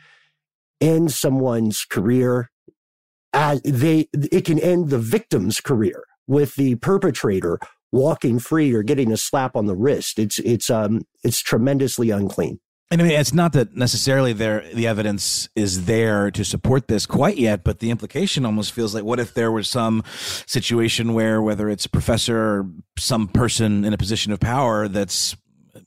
[0.81, 2.51] end someone's career.
[3.33, 7.59] As they, it can end the victim's career with the perpetrator
[7.93, 10.19] walking free or getting a slap on the wrist.
[10.19, 12.61] It's it's um it's tremendously unclean.
[12.91, 17.07] And I mean, it's not that necessarily there the evidence is there to support this
[17.07, 20.03] quite yet, but the implication almost feels like what if there was some
[20.47, 25.37] situation where whether it's a professor or some person in a position of power that's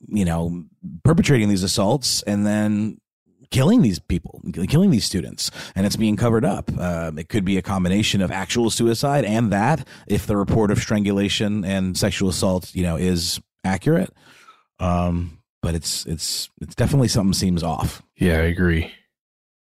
[0.06, 0.64] you know
[1.04, 2.98] perpetrating these assaults and then
[3.50, 6.70] killing these people, killing these students, and it's being covered up.
[6.78, 10.78] Uh, it could be a combination of actual suicide and that, if the report of
[10.78, 14.12] strangulation and sexual assault, you know, is accurate.
[14.78, 18.02] Um, but it's it's it's definitely something seems off.
[18.16, 18.92] Yeah, I agree.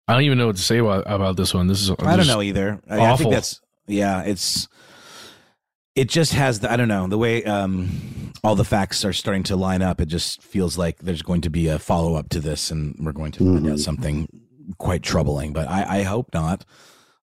[0.07, 1.67] I don't even know what to say about, about this one.
[1.67, 2.81] This is I don't know either.
[2.89, 4.23] I, I think that's yeah.
[4.23, 4.67] It's
[5.95, 9.43] it just has the I don't know the way um, all the facts are starting
[9.43, 10.01] to line up.
[10.01, 13.11] It just feels like there's going to be a follow up to this, and we're
[13.11, 13.73] going to find mm-hmm.
[13.73, 14.27] out something
[14.77, 15.53] quite troubling.
[15.53, 16.65] But I, I hope not.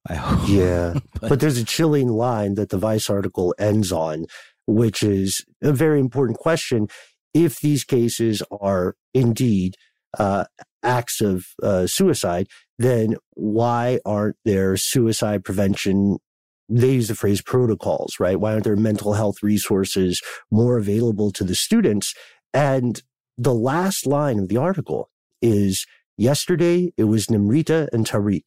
[0.09, 0.49] I hope.
[0.49, 4.27] Yeah, but, but there's a chilling line that the Vice article ends on,
[4.67, 6.89] which is a very important question.
[7.35, 9.77] If these cases are indeed
[10.19, 10.45] uh,
[10.83, 16.19] acts of uh, suicide, then why aren't there suicide prevention
[16.71, 18.39] they use the phrase protocols, right?
[18.39, 22.15] Why aren't there mental health resources more available to the students?
[22.55, 23.03] And
[23.37, 25.11] the last line of the article
[25.43, 28.45] is yesterday it was Nimrita and Tariq.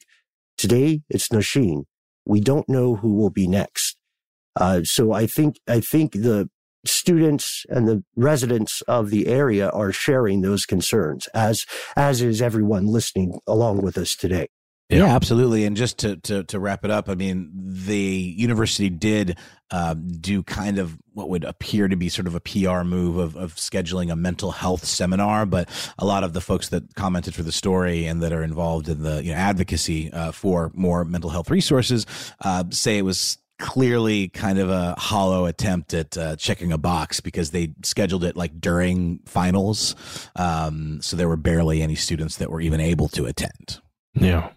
[0.58, 1.84] Today it's Nasheen.
[2.26, 3.98] We don't know who will be next.
[4.56, 6.50] Uh, so I think, I think the
[6.86, 12.86] students and the residents of the area are sharing those concerns as, as is everyone
[12.86, 14.48] listening along with us today.
[14.90, 15.00] Yeah.
[15.00, 15.16] yeah.
[15.16, 15.66] absolutely.
[15.66, 19.38] And just to, to, to wrap it up, I mean, the university did
[19.72, 23.36] uh, do kind of what would appear to be sort of a PR move of,
[23.36, 25.46] of scheduling a mental health seminar.
[25.46, 28.90] But a lot of the folks that commented for the story and that are involved
[28.90, 32.06] in the you know, advocacy uh, for more mental health resources
[32.42, 37.20] uh, say it was clearly kind of a hollow attempt at uh, checking a box
[37.20, 39.96] because they scheduled it like during finals.
[40.36, 43.80] Um, so there were barely any students that were even able to attend.
[44.16, 44.50] Yeah.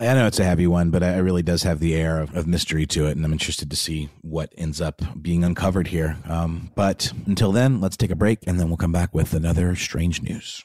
[0.00, 2.46] I know it's a heavy one, but it really does have the air of, of,
[2.46, 6.18] mystery to it, and I'm interested to see what ends up being uncovered here.
[6.28, 9.76] Um, but until then, let's take a break, and then we'll come back with another
[9.76, 10.64] strange news.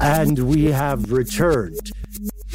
[0.00, 1.92] And we have returned.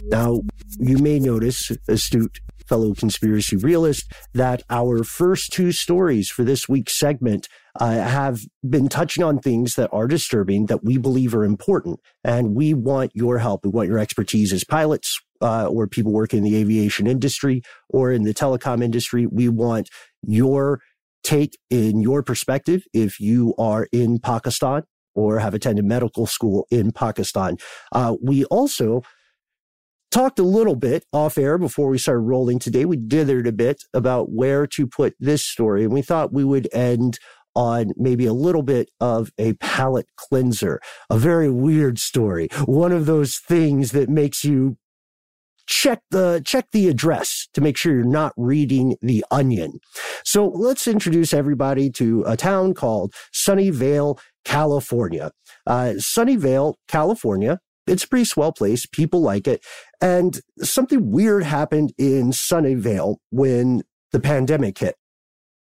[0.03, 0.41] Now,
[0.79, 6.97] you may notice, astute fellow conspiracy realist, that our first two stories for this week's
[6.97, 7.47] segment
[7.79, 11.99] uh, have been touching on things that are disturbing that we believe are important.
[12.23, 13.65] And we want your help.
[13.65, 18.11] We want your expertise as pilots uh, or people working in the aviation industry or
[18.11, 19.27] in the telecom industry.
[19.27, 19.89] We want
[20.23, 20.79] your
[21.25, 24.83] take in your perspective if you are in Pakistan
[25.15, 27.57] or have attended medical school in Pakistan.
[27.91, 29.01] Uh, we also
[30.11, 32.85] talked a little bit off air before we started rolling today.
[32.85, 36.69] We dithered a bit about where to put this story, and we thought we would
[36.73, 37.17] end
[37.55, 43.05] on maybe a little bit of a palate cleanser, a very weird story, one of
[43.05, 44.77] those things that makes you
[45.67, 49.79] check the check the address to make sure you're not reading the onion.
[50.23, 55.31] So let's introduce everybody to a town called Sunnyvale, California.
[55.65, 57.59] Uh, Sunnyvale, California.
[57.87, 58.85] It's a pretty swell place.
[58.85, 59.63] People like it.
[60.01, 64.95] And something weird happened in Sunnyvale when the pandemic hit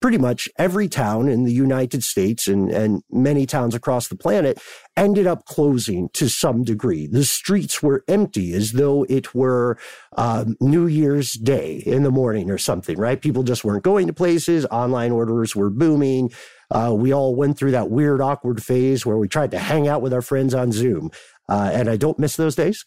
[0.03, 4.61] pretty much every town in the United States and, and many towns across the planet
[4.97, 7.07] ended up closing to some degree.
[7.07, 9.77] The streets were empty as though it were
[10.17, 13.21] um, New Year's Day in the morning or something, right?
[13.21, 14.65] People just weren't going to places.
[14.65, 16.31] Online orders were booming.
[16.69, 20.01] Uh, we all went through that weird, awkward phase where we tried to hang out
[20.01, 21.11] with our friends on Zoom.
[21.47, 22.83] Uh, and I don't miss those days.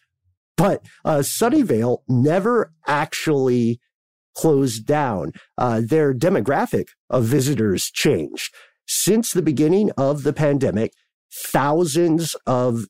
[0.59, 3.81] But uh, Sunnyvale never actually
[4.37, 5.32] closed down.
[5.59, 8.53] Uh, their demographic of visitors changed.
[8.87, 10.93] Since the beginning of the pandemic,
[11.32, 12.87] thousands of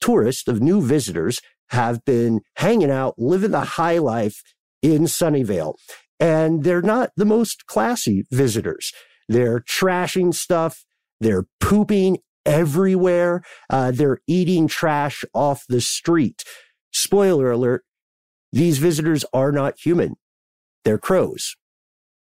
[0.00, 4.42] tourists, of new visitors, have been hanging out, living the high life
[4.82, 5.74] in Sunnyvale.
[6.18, 8.92] And they're not the most classy visitors.
[9.28, 10.84] They're trashing stuff.
[11.20, 13.42] They're pooping everywhere.
[13.68, 16.44] Uh, they're eating trash off the street.
[16.92, 17.84] Spoiler alert.
[18.52, 20.16] These visitors are not human.
[20.86, 21.56] They're crows.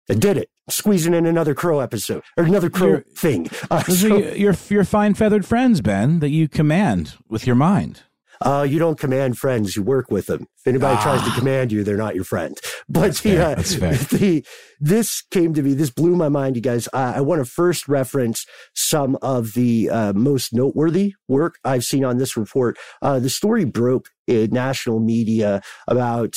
[0.09, 0.49] I did it.
[0.69, 3.47] Squeezing in another crow episode or another crow You're- thing.
[3.71, 8.01] Uh, so- your, your fine feathered friends, Ben, that you command with your mind.
[8.41, 10.41] Uh, you don't command friends; you work with them.
[10.59, 12.57] If anybody tries to command you, they're not your friend.
[12.89, 13.41] But the, fair.
[13.41, 13.55] uh, Ah.
[13.55, 14.45] That's the
[14.79, 15.73] this came to me.
[15.73, 16.87] This blew my mind, you guys.
[16.91, 22.03] Uh, I want to first reference some of the uh, most noteworthy work I've seen
[22.03, 22.77] on this report.
[23.01, 26.35] Uh, the story broke in national media about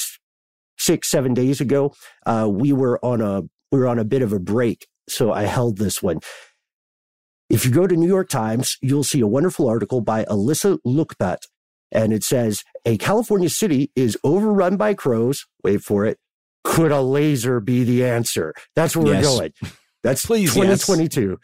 [0.78, 1.94] six, seven days ago.
[2.26, 5.42] Uh, we were on a we were on a bit of a break, so I
[5.42, 6.20] held this one.
[7.50, 11.38] If you go to New York Times, you'll see a wonderful article by Alyssa Lukpat
[11.90, 15.46] and it says a California city is overrun by crows.
[15.64, 16.18] Wait for it.
[16.64, 18.52] Could a laser be the answer?
[18.76, 19.24] That's where Yes.
[19.24, 19.52] we're going.
[20.02, 20.86] That's Please, yes.
[20.86, 21.38] 2022.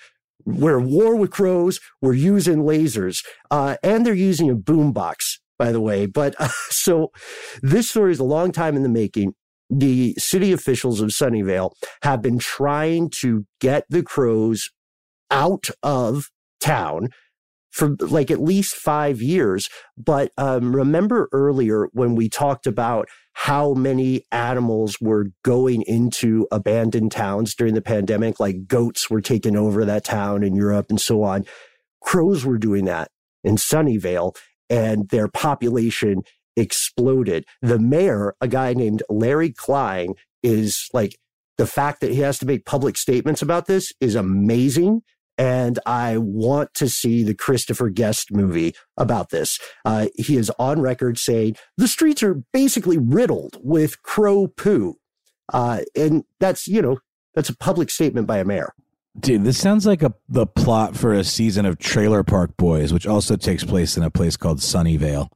[0.45, 1.81] we're war with crows.
[2.03, 6.07] We're using lasers, uh, and they're using a boombox, by the way.
[6.07, 7.11] But uh, so
[7.63, 9.35] this story is a long time in the making.
[9.71, 14.71] The city officials of Sunnyvale have been trying to get the crows
[15.31, 16.31] out of
[16.61, 17.09] town
[17.75, 19.69] for like at least five years.
[19.97, 27.11] But um, remember earlier when we talked about how many animals were going into abandoned
[27.11, 31.25] towns during the pandemic, like goats were taking over that town in Europe and so
[31.25, 31.45] on.
[32.01, 33.11] Crows were doing that
[33.43, 34.37] in Sunnyvale,
[34.71, 36.23] and their population
[36.57, 37.45] exploded.
[37.63, 41.17] The mayor, a guy named Larry Klein, is like,
[41.57, 45.03] the fact that he has to make public statements about this is amazing
[45.37, 49.59] and I want to see the Christopher Guest movie about this.
[49.85, 54.97] Uh, he is on record saying the streets are basically riddled with crow poo.
[55.53, 56.99] Uh, and that's, you know,
[57.35, 58.73] that's a public statement by a mayor.
[59.19, 63.07] Dude, this sounds like a the plot for a season of Trailer Park Boys, which
[63.07, 65.29] also takes place in a place called Sunnyvale.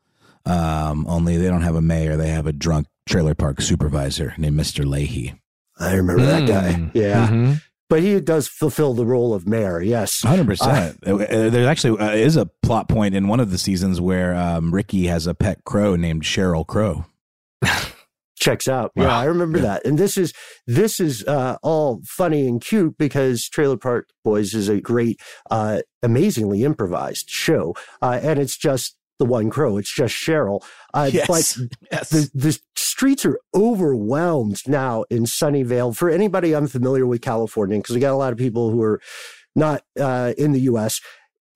[0.44, 4.56] Um, only they don't have a mayor; they have a drunk trailer park supervisor named
[4.56, 5.38] Mister Lahey.
[5.78, 6.26] I remember mm.
[6.26, 6.90] that guy.
[6.92, 7.28] Yeah.
[7.28, 7.54] Mm-hmm
[7.88, 9.80] but he does fulfill the role of mayor.
[9.80, 10.98] Yes, hundred uh, percent.
[11.06, 14.72] Uh, there actually uh, is a plot point in one of the seasons where um,
[14.72, 17.06] Ricky has a pet crow named Cheryl Crow.
[18.38, 18.92] Checks out.
[18.96, 19.04] Wow.
[19.04, 19.64] Yeah, I remember yeah.
[19.64, 19.86] that.
[19.86, 20.32] And this is
[20.66, 25.20] this is uh, all funny and cute because Trailer Park Boys is a great,
[25.50, 29.76] uh, amazingly improvised show, uh, and it's just the one crow.
[29.76, 30.62] It's just Cheryl.
[30.94, 31.26] Uh, yes.
[31.26, 32.10] But yes.
[32.10, 35.96] The, the streets are overwhelmed now in Sunnyvale.
[35.96, 39.00] For anybody unfamiliar with California, because we got a lot of people who are
[39.56, 41.00] not uh, in the U.S.,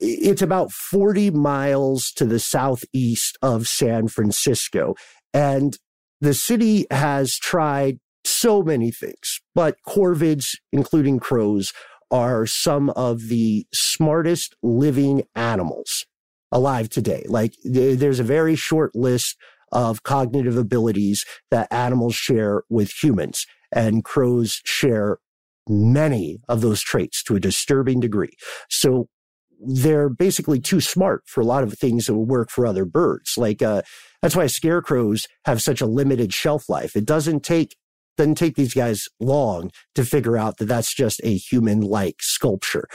[0.01, 4.97] it's about 40 miles to the southeast of San Francisco.
[5.33, 5.79] And
[6.23, 11.73] the city has tried so many things, but corvids, including crows,
[12.13, 16.07] are some of the smartest living animals
[16.53, 17.25] alive today.
[17.29, 19.37] Like there's a very short list
[19.73, 25.19] of cognitive abilities that animals share with humans and crows share
[25.69, 28.37] many of those traits to a disturbing degree.
[28.71, 29.09] So
[29.65, 33.35] they're basically too smart for a lot of things that will work for other birds.
[33.37, 33.83] Like, uh,
[34.21, 36.97] that's why scarecrows have such a limited shelf life.
[36.97, 37.77] It doesn't take
[38.19, 42.87] doesn't take these guys long to figure out that that's just a human like sculpture.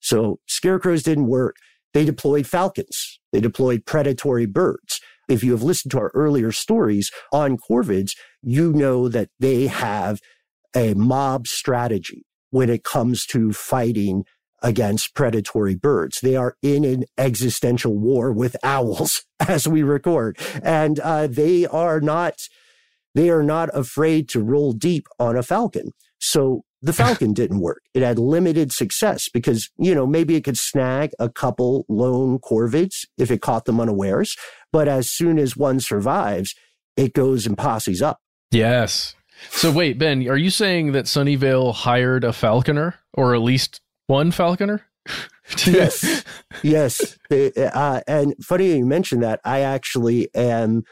[0.00, 1.56] So scarecrows didn't work.
[1.94, 3.18] They deployed falcons.
[3.32, 5.00] They deployed predatory birds.
[5.28, 8.12] If you have listened to our earlier stories on corvids,
[8.42, 10.20] you know that they have
[10.74, 14.24] a mob strategy when it comes to fighting
[14.62, 16.18] against predatory birds.
[16.22, 20.38] They are in an existential war with owls as we record.
[20.62, 22.34] And uh, they are not,
[23.14, 25.92] they are not afraid to roll deep on a falcon.
[26.18, 27.82] So the Falcon didn't work.
[27.94, 33.06] It had limited success because, you know, maybe it could snag a couple lone corvids
[33.18, 34.36] if it caught them unawares.
[34.72, 36.54] But as soon as one survives,
[36.96, 38.18] it goes and posses up.
[38.50, 39.14] Yes.
[39.50, 44.30] So wait, Ben, are you saying that Sunnyvale hired a falconer or at least one
[44.30, 44.82] falconer?
[45.66, 46.24] yes.
[46.62, 47.18] Yes.
[47.30, 49.40] Uh, and funny you mentioned that.
[49.44, 50.84] I actually am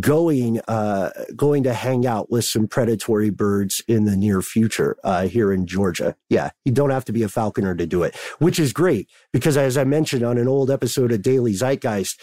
[0.00, 5.28] going uh, going to hang out with some predatory birds in the near future uh,
[5.28, 6.16] here in Georgia.
[6.28, 9.56] Yeah, you don't have to be a falconer to do it, which is great because
[9.56, 12.20] as I mentioned on an old episode of Daily Zeitgeist,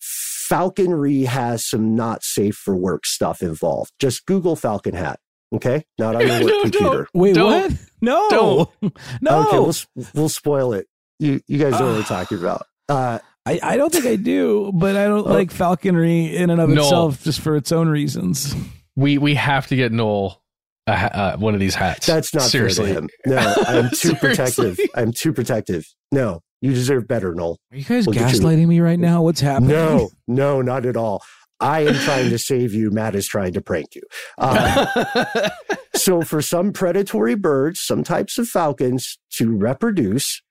[0.00, 3.92] falconry has some not safe for work stuff involved.
[3.98, 5.20] Just Google falcon hat.
[5.52, 7.08] Okay, not on your work no, computer.
[7.14, 7.70] Wait, don't.
[7.70, 7.80] what?
[8.00, 8.96] No, don't.
[9.20, 9.48] no.
[9.48, 10.86] Okay, we'll we'll spoil it.
[11.18, 12.66] You you guys know what we're talking about.
[12.88, 15.32] Uh, I, I don't think I do, but I don't oh.
[15.32, 16.84] like falconry in and of Noel.
[16.84, 18.54] itself just for its own reasons.
[18.96, 20.42] We we have to get Noel
[20.86, 22.06] a, uh, one of these hats.
[22.06, 22.92] That's not seriously.
[22.92, 23.08] Fair to him.
[23.26, 24.78] No, I'm too protective.
[24.94, 25.86] I'm too protective.
[26.10, 27.58] No, you deserve better, Noel.
[27.72, 29.22] Are you guys gaslighting me right now?
[29.22, 29.70] What's happening?
[29.70, 31.22] No, no, not at all.
[31.62, 32.90] I am trying to save you.
[32.90, 34.02] Matt is trying to prank you.
[34.38, 34.86] Um,
[35.94, 40.42] so, for some predatory birds, some types of falcons to reproduce,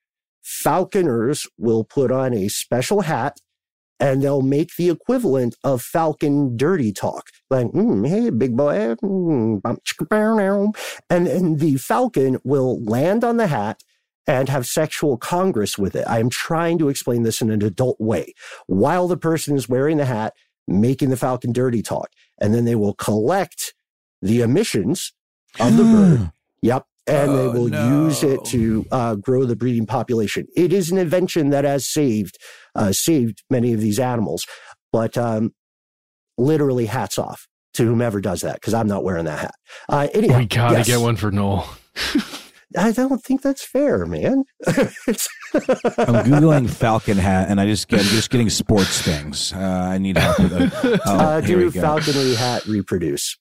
[0.42, 3.38] falconers will put on a special hat
[4.00, 9.62] and they'll make the equivalent of falcon dirty talk like mm, hey big boy mm,
[11.10, 13.84] and, and the falcon will land on the hat
[14.28, 18.00] and have sexual congress with it i am trying to explain this in an adult
[18.00, 18.34] way
[18.66, 20.34] while the person is wearing the hat
[20.80, 22.10] making the falcon dirty talk
[22.40, 23.74] and then they will collect
[24.22, 25.14] the emissions
[25.60, 28.06] of the bird yep and oh, they will no.
[28.06, 30.46] use it to uh, grow the breeding population.
[30.56, 32.38] It is an invention that has saved
[32.76, 34.46] uh, saved many of these animals,
[34.92, 35.54] but um,
[36.38, 39.56] literally hats off to whomever does that because I'm not wearing that hat.
[39.90, 40.88] Uh, anyway, we gotta yes.
[40.88, 41.68] get one for Noel.
[42.78, 44.44] I don't think that's fair, man.
[44.68, 44.74] I'm
[46.26, 49.52] googling Falcon hat, and I just get just getting sports things.
[49.54, 51.02] Uh, I need help with it.
[51.06, 51.82] Oh, uh, do we go.
[51.82, 53.38] falconry hat reproduce.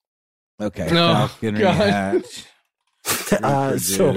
[0.60, 1.74] Okay, No, falconry God.
[1.76, 2.46] hat.
[3.42, 4.10] Uh, so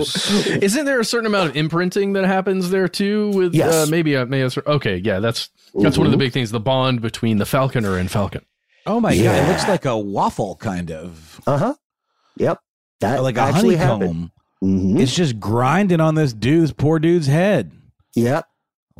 [0.61, 3.29] Isn't there a certain amount of imprinting that happens there too?
[3.29, 3.73] With Yes.
[3.73, 4.97] uh, maybe uh, maybe that's okay.
[4.97, 6.51] Yeah, that's that's one of the big things.
[6.51, 8.45] The bond between the falconer and falcon.
[8.85, 11.73] oh my god, it looks like a waffle, kind of uh huh.
[12.35, 12.59] Yep.
[12.99, 14.01] That like a actually honeycomb.
[14.01, 14.31] happened.
[14.63, 14.99] Mhm.
[14.99, 17.71] It's just grinding on this dude's poor dude's head.
[18.15, 18.45] Yep.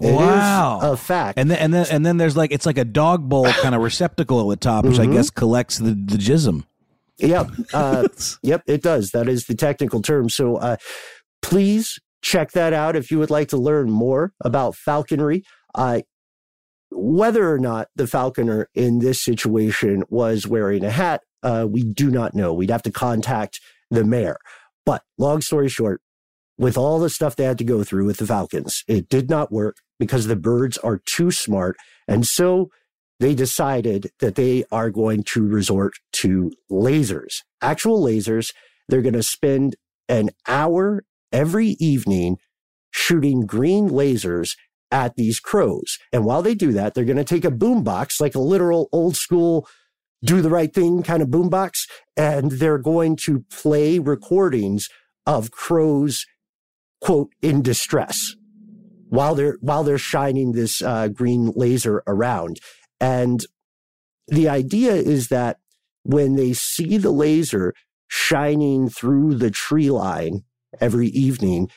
[0.01, 0.79] It Wow.
[0.81, 1.37] a fact.
[1.39, 3.81] And then and then and then there's like it's like a dog bowl kind of
[3.81, 5.13] receptacle at the top, which I Mhm.
[5.13, 6.63] guess collects the the jism.
[7.19, 7.51] Yep.
[7.73, 8.07] Uh,
[8.41, 9.11] yep, it does.
[9.11, 10.29] That is the technical term.
[10.29, 10.77] So uh,
[11.41, 15.43] please check that out if you would like to learn more about falconry.
[15.75, 16.01] Uh,
[16.91, 22.09] whether or not the falconer in this situation was wearing a hat, uh, we do
[22.11, 22.53] not know.
[22.53, 23.59] We'd have to contact
[23.89, 24.37] the mayor.
[24.85, 26.01] But long story short,
[26.57, 29.51] with all the stuff they had to go through with the falcons, it did not
[29.51, 31.77] work because the birds are too smart.
[32.07, 32.69] And so
[33.19, 38.53] they decided that they are going to resort to lasers, actual lasers.
[38.89, 39.75] They're going to spend
[40.09, 42.37] an hour every evening
[42.91, 44.51] shooting green lasers
[44.91, 45.97] at these crows.
[46.11, 49.15] And while they do that, they're going to take a boombox, like a literal old
[49.15, 49.67] school
[50.23, 54.87] do the right thing kind of boombox, and they're going to play recordings
[55.25, 56.25] of crows,
[57.01, 58.35] quote, in distress
[59.09, 62.59] while they're while they're shining this uh, green laser around.
[62.99, 63.45] And
[64.27, 65.57] the idea is that
[66.03, 67.73] when they see the laser
[68.07, 70.43] shining through the tree line
[70.79, 71.69] every evening,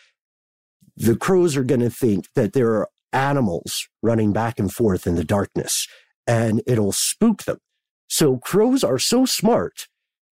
[0.96, 5.14] the crows are going to think that there are animals running back and forth in
[5.14, 5.86] the darkness
[6.26, 7.58] and it'll spook them.
[8.08, 9.86] So crows are so smart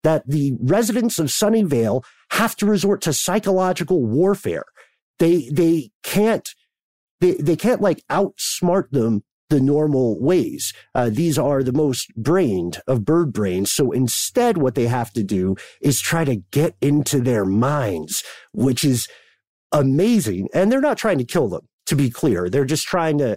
[0.03, 4.64] that the residents of Sunnyvale have to resort to psychological warfare.
[5.18, 6.49] They, they can't,
[7.20, 10.73] they, they can't like outsmart them the normal ways.
[10.95, 13.70] Uh, these are the most brained of bird brains.
[13.70, 18.83] So instead, what they have to do is try to get into their minds, which
[18.83, 19.09] is
[19.70, 20.49] amazing.
[20.55, 22.49] And they're not trying to kill them, to be clear.
[22.49, 23.37] They're just trying to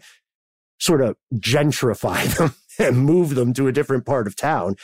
[0.80, 4.76] sort of gentrify them and move them to a different part of town.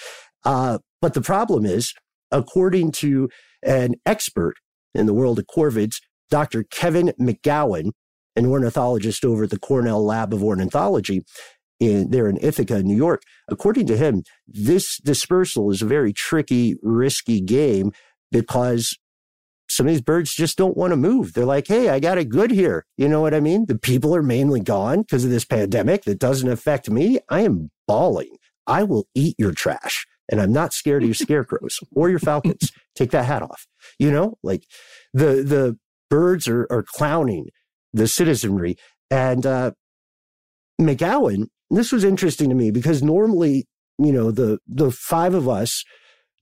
[0.43, 1.93] Uh, but the problem is,
[2.31, 3.29] according to
[3.63, 4.55] an expert
[4.93, 5.97] in the world of corvids,
[6.29, 6.63] Dr.
[6.63, 7.91] Kevin McGowan,
[8.35, 11.21] an ornithologist over at the Cornell Lab of Ornithology,
[11.81, 13.23] in, there in Ithaca, New York.
[13.49, 17.91] According to him, this dispersal is a very tricky, risky game
[18.31, 18.97] because
[19.67, 21.33] some of these birds just don't want to move.
[21.33, 22.85] They're like, hey, I got it good here.
[22.97, 23.65] You know what I mean?
[23.67, 27.19] The people are mainly gone because of this pandemic that doesn't affect me.
[27.29, 28.37] I am bawling.
[28.67, 30.05] I will eat your trash.
[30.31, 32.71] And I'm not scared of your scarecrows or your falcons.
[32.95, 33.67] Take that hat off.
[33.99, 34.63] You know, like
[35.13, 35.77] the the
[36.09, 37.47] birds are, are clowning
[37.93, 38.77] the citizenry.
[39.09, 39.71] And uh,
[40.79, 43.65] McGowan, this was interesting to me because normally,
[43.97, 45.83] you know, the the five of us,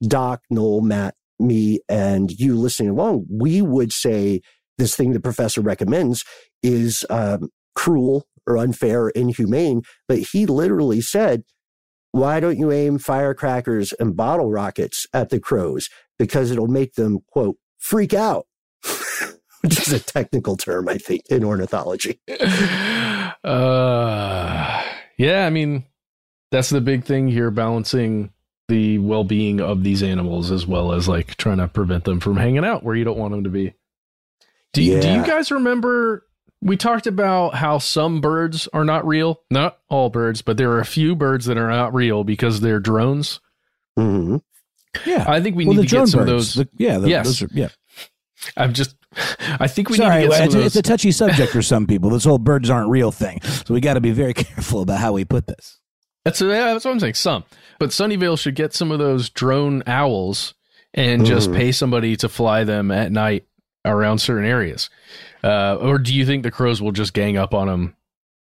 [0.04, 4.42] Doc, Noel, Matt, me, and you listening along, we would say
[4.78, 6.24] this thing the professor recommends
[6.62, 9.84] is um, cruel or unfair, inhumane.
[10.08, 11.44] But he literally said,
[12.12, 15.90] why don't you aim firecrackers and bottle rockets at the crows?
[16.18, 18.48] Because it'll make them, quote, freak out,
[19.62, 22.20] which is a technical term, I think, in ornithology.
[23.42, 24.84] Uh,
[25.18, 25.86] yeah, I mean,
[26.52, 28.34] that's the big thing here, balancing
[28.68, 32.66] the well-being of these animals as well as like trying to prevent them from hanging
[32.66, 33.74] out where you don't want them to be.
[34.74, 36.28] Do you, do you guys remember
[36.62, 39.42] we talked about how some birds are not real?
[39.50, 42.80] Not all birds, but there are a few birds that are not real because they're
[42.80, 43.40] drones.
[43.96, 44.38] hmm
[45.06, 46.20] Yeah, I think we well, need to get some birds.
[46.20, 46.54] of those.
[46.56, 47.26] The- yeah, the, Yes.
[47.26, 47.70] those are, yeah.
[48.58, 48.96] I'm just
[49.60, 51.62] I think we Sorry, need to get some it's, of it's a touchy subject for
[51.74, 52.10] some people.
[52.10, 55.14] This whole birds aren't real thing, so we got to be very careful about how
[55.14, 55.80] we put this.
[56.26, 57.16] That's yeah, that's what I'm saying.
[57.16, 57.44] Some,
[57.80, 60.54] but Sunnyvale should get some of those drone owls
[60.94, 61.56] and just Mhm.
[61.56, 63.46] pay somebody to fly them at night
[63.86, 64.90] around certain areas.
[65.44, 67.96] Uh, or do you think the crows will just gang up on them,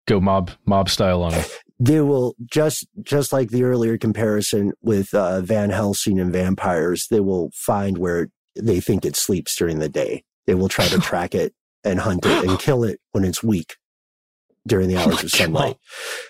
[0.08, 1.46] go mob mob style on them?
[1.80, 7.08] They will just just like the earlier comparison with uh, Van Helsing and vampires.
[7.10, 10.24] They will find where they think it sleeps during the day.
[10.46, 13.76] They will try to track it and hunt it and kill it when it's weak
[14.66, 15.78] during the hours of sunlight.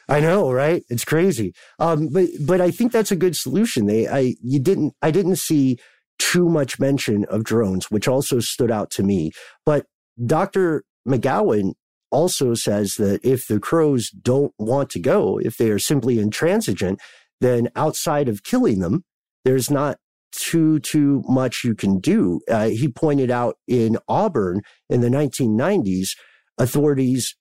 [0.09, 0.83] I know, right?
[0.89, 1.53] It's crazy.
[1.79, 3.85] Um, but but I think that's a good solution.
[3.85, 5.77] They I you didn't I didn't see
[6.19, 9.31] too much mention of drones, which also stood out to me.
[9.65, 9.85] But
[10.23, 10.83] Dr.
[11.07, 11.73] McGowan
[12.11, 16.99] also says that if the crows don't want to go, if they are simply intransigent,
[17.41, 19.03] then outside of killing them,
[19.43, 19.97] there's not
[20.31, 22.39] too too much you can do.
[22.49, 26.09] Uh, he pointed out in Auburn in the 1990s,
[26.57, 27.35] authorities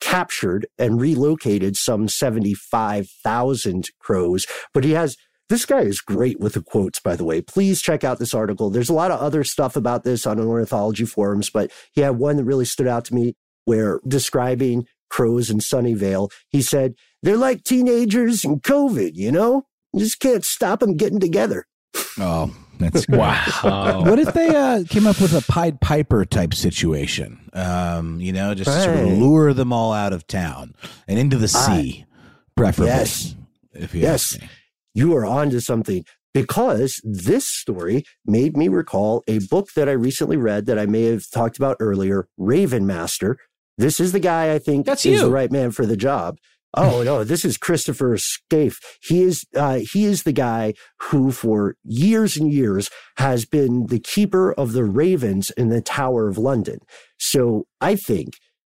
[0.00, 5.16] captured and relocated some 75,000 crows, but he has
[5.48, 7.40] this guy is great with the quotes, by the way.
[7.40, 8.70] Please check out this article.
[8.70, 12.36] There's a lot of other stuff about this on ornithology forums, but he had one
[12.36, 13.34] that really stood out to me
[13.64, 19.66] where describing crows in Sunnyvale, he said, they're like teenagers and COVID, you know?
[19.92, 21.66] You just can't stop them getting together.
[22.18, 24.02] Oh, that's wow.
[24.04, 27.48] what if they uh, came up with a Pied Piper type situation?
[27.52, 30.74] Um, you know, just sort of lure them all out of town
[31.06, 32.04] and into the sea,
[32.56, 32.92] preferably.
[32.92, 33.36] Yes.
[33.72, 34.36] If you Yes.
[34.94, 40.36] You are onto something because this story made me recall a book that I recently
[40.36, 43.36] read that I may have talked about earlier, Raven Master.
[43.76, 45.26] This is the guy I think That's is you.
[45.26, 46.38] the right man for the job.
[46.76, 48.76] Oh no, this is Christopher Skaife.
[49.00, 54.00] He is uh, he is the guy who, for years and years, has been the
[54.00, 56.78] keeper of the ravens in the Tower of London.
[57.16, 58.34] So I think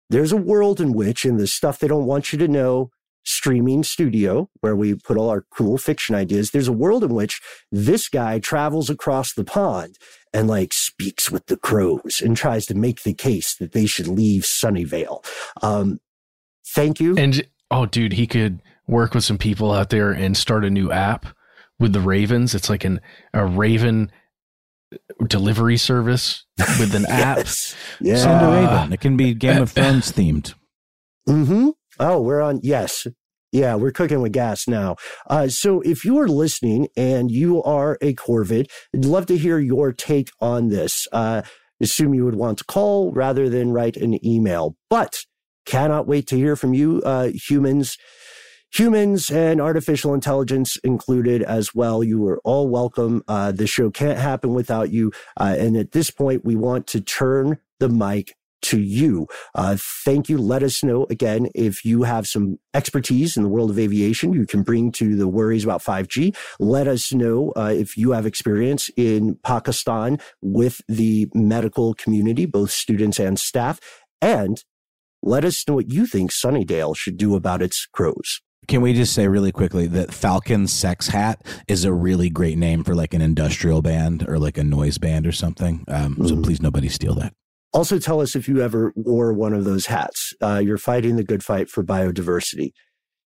[0.10, 2.90] there's a world in which, in the stuff they don't want you to know,
[3.26, 7.42] streaming studio where we put all our cool fiction ideas, there's a world in which
[7.72, 9.98] this guy travels across the pond
[10.34, 14.08] and like speaks with the crows and tries to make the case that they should
[14.08, 15.24] leave Sunnyvale.
[15.62, 16.00] Um,
[16.74, 17.16] thank you.
[17.18, 20.92] And oh, dude, he could work with some people out there and start a new
[20.92, 21.26] app
[21.80, 22.56] with the Ravens.
[22.56, 23.00] It's like an
[23.34, 24.12] a Raven
[25.28, 26.46] delivery service
[26.80, 27.38] with an app.
[27.38, 27.76] yes.
[28.02, 28.18] Yeah.
[28.18, 28.94] Send a raven.
[28.94, 30.54] It can be Game of Thrones themed.
[31.28, 31.70] Mm-hmm.
[32.00, 32.60] Oh, we're on.
[32.64, 33.08] Yes.
[33.52, 34.96] Yeah, we're cooking with gas now.
[35.28, 39.58] Uh, so if you are listening and you are a Corvid, I'd love to hear
[39.58, 41.08] your take on this.
[41.12, 41.42] Uh,
[41.82, 45.22] assume you would want to call rather than write an email, but
[45.66, 47.98] cannot wait to hear from you, uh, humans,
[48.72, 52.04] humans and artificial intelligence included as well.
[52.04, 53.24] You are all welcome.
[53.28, 55.12] Uh, the show can't happen without you.
[55.40, 59.28] Uh, and at this point, we want to turn the mic to you.
[59.56, 60.38] Uh, thank you.
[60.38, 64.46] Let us know again if you have some expertise in the world of aviation you
[64.46, 66.36] can bring to the worries about 5G.
[66.60, 72.72] Let us know uh, if you have experience in Pakistan with the medical community, both
[72.72, 73.80] students and staff.
[74.22, 74.64] And
[75.22, 78.42] let us know what you think Sunnydale should do about its crows.
[78.68, 82.84] Can we just say really quickly that Falcon Sex Hat is a really great name
[82.84, 85.84] for like an industrial band or like a noise band or something?
[85.88, 86.44] Um, So Mhm.
[86.44, 87.34] please, nobody steal that.
[87.72, 90.34] Also, tell us if you ever wore one of those hats.
[90.42, 92.72] Uh, you're fighting the good fight for biodiversity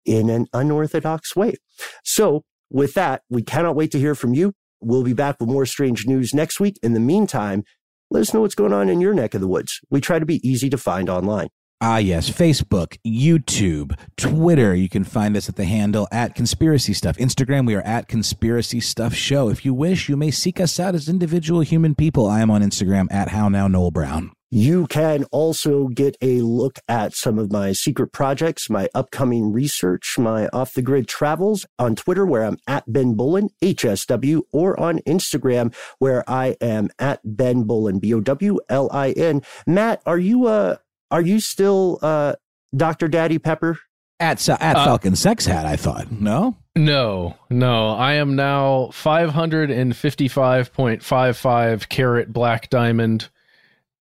[0.05, 1.55] in an unorthodox way.
[2.03, 4.55] So, with that, we cannot wait to hear from you.
[4.81, 6.79] We'll be back with more strange news next week.
[6.83, 7.63] In the meantime,
[8.11, 9.81] let us know what's going on in your neck of the woods.
[9.91, 11.49] We try to be easy to find online.
[11.85, 12.31] Ah, yes.
[12.31, 14.73] Facebook, YouTube, Twitter.
[14.73, 17.17] You can find us at the handle at Conspiracy Stuff.
[17.17, 19.49] Instagram, we are at Conspiracy Stuff Show.
[19.49, 22.29] If you wish, you may seek us out as individual human people.
[22.29, 24.31] I am on Instagram at How Now Noel Brown.
[24.55, 30.17] You can also get a look at some of my secret projects, my upcoming research,
[30.19, 34.99] my off the grid travels on Twitter, where I'm at Ben Bowlin, HSW, or on
[35.01, 39.41] Instagram, where I am at Ben Bowlin, B O W L I N.
[39.67, 40.77] Matt, are you, uh,
[41.13, 42.33] are you still, uh,
[42.77, 43.07] Dr.
[43.07, 43.79] Daddy Pepper?
[44.19, 46.11] At, at Uh, Falcon Sex Hat, I thought.
[46.13, 46.57] No?
[46.77, 47.89] No, no.
[47.91, 53.29] I am now 555.55 carat black diamond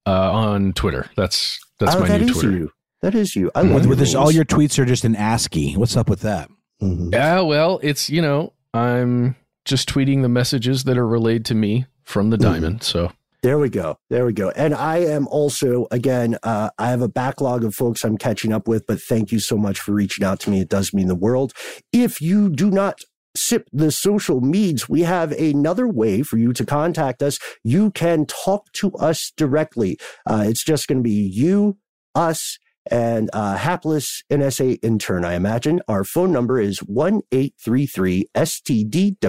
[0.05, 1.09] uh, on Twitter.
[1.15, 2.51] That's that's oh, my that new is Twitter.
[2.51, 2.71] you.
[3.01, 3.51] That is you.
[3.55, 5.73] I love With, your with this, all your tweets are just in ASCII.
[5.75, 6.49] What's up with that?
[6.81, 7.13] Mhm.
[7.13, 9.35] Yeah, well, it's you know, I'm
[9.65, 12.41] just tweeting the messages that are relayed to me from the Mhm.
[12.41, 12.83] diamond.
[12.83, 13.11] So
[13.43, 13.97] There we go.
[14.11, 14.51] There we go.
[14.51, 18.67] And I am also, again, uh, I have a backlog of folks I'm catching up
[18.67, 20.61] with, but thank you so much for reaching out to me.
[20.61, 21.51] It does mean the world.
[21.91, 22.99] If you do not
[23.35, 27.39] sip the social meds, we have another way for you to contact us.
[27.63, 29.97] You can talk to us directly.
[30.29, 31.79] Uh, it's just going to be you,
[32.13, 32.59] us,
[32.91, 35.81] and uh, hapless NSA intern, I imagine.
[35.87, 39.19] Our phone number is 1 833 STDWYTK.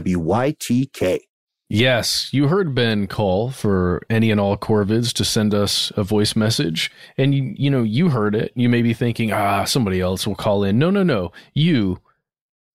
[1.75, 6.37] Yes, you heard Ben call for any and all Corvids to send us a voice
[6.37, 8.53] message, and you you know you heard it.
[8.55, 10.79] You may be thinking, ah, somebody else will call in.
[10.79, 11.33] No, no, no.
[11.55, 12.01] You,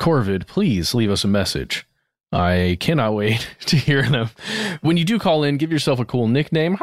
[0.01, 1.85] Corvid, please leave us a message.
[2.31, 4.31] I cannot wait to hear them.
[4.81, 6.79] When you do call in, give yourself a cool nickname.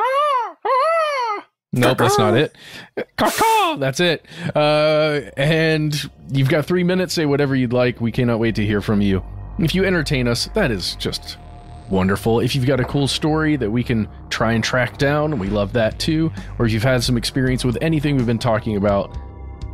[1.72, 2.54] Nope, that's not it.
[3.80, 4.24] That's it.
[4.54, 7.12] Uh, and you've got three minutes.
[7.12, 8.00] Say whatever you'd like.
[8.00, 9.24] We cannot wait to hear from you.
[9.58, 11.38] If you entertain us, that is just
[11.94, 12.40] wonderful.
[12.40, 15.72] If you've got a cool story that we can try and track down, we love
[15.74, 16.32] that too.
[16.58, 19.16] Or if you've had some experience with anything we've been talking about,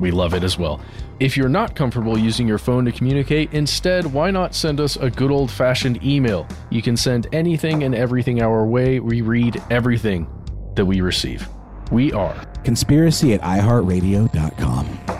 [0.00, 0.80] We love it as well.
[1.20, 5.10] If you're not comfortable using your phone to communicate, instead, why not send us a
[5.10, 6.48] good old fashioned email?
[6.70, 8.98] You can send anything and everything our way.
[9.00, 10.26] We read everything
[10.74, 11.46] that we receive.
[11.92, 15.19] We are conspiracy at iHeartRadio.com.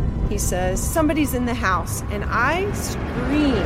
[0.31, 3.57] He says, Somebody's in the house, and I screamed.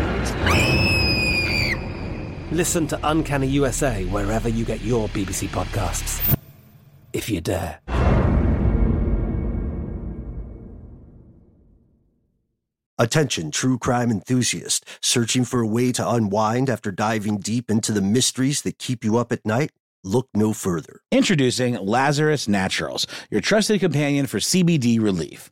[2.52, 6.36] Listen to Uncanny USA wherever you get your BBC podcasts,
[7.14, 7.82] if you dare.
[12.98, 18.02] Attention, true crime enthusiast, searching for a way to unwind after diving deep into the
[18.02, 19.70] mysteries that keep you up at night?
[20.04, 21.02] Look no further.
[21.12, 25.52] Introducing Lazarus Naturals, your trusted companion for CBD relief.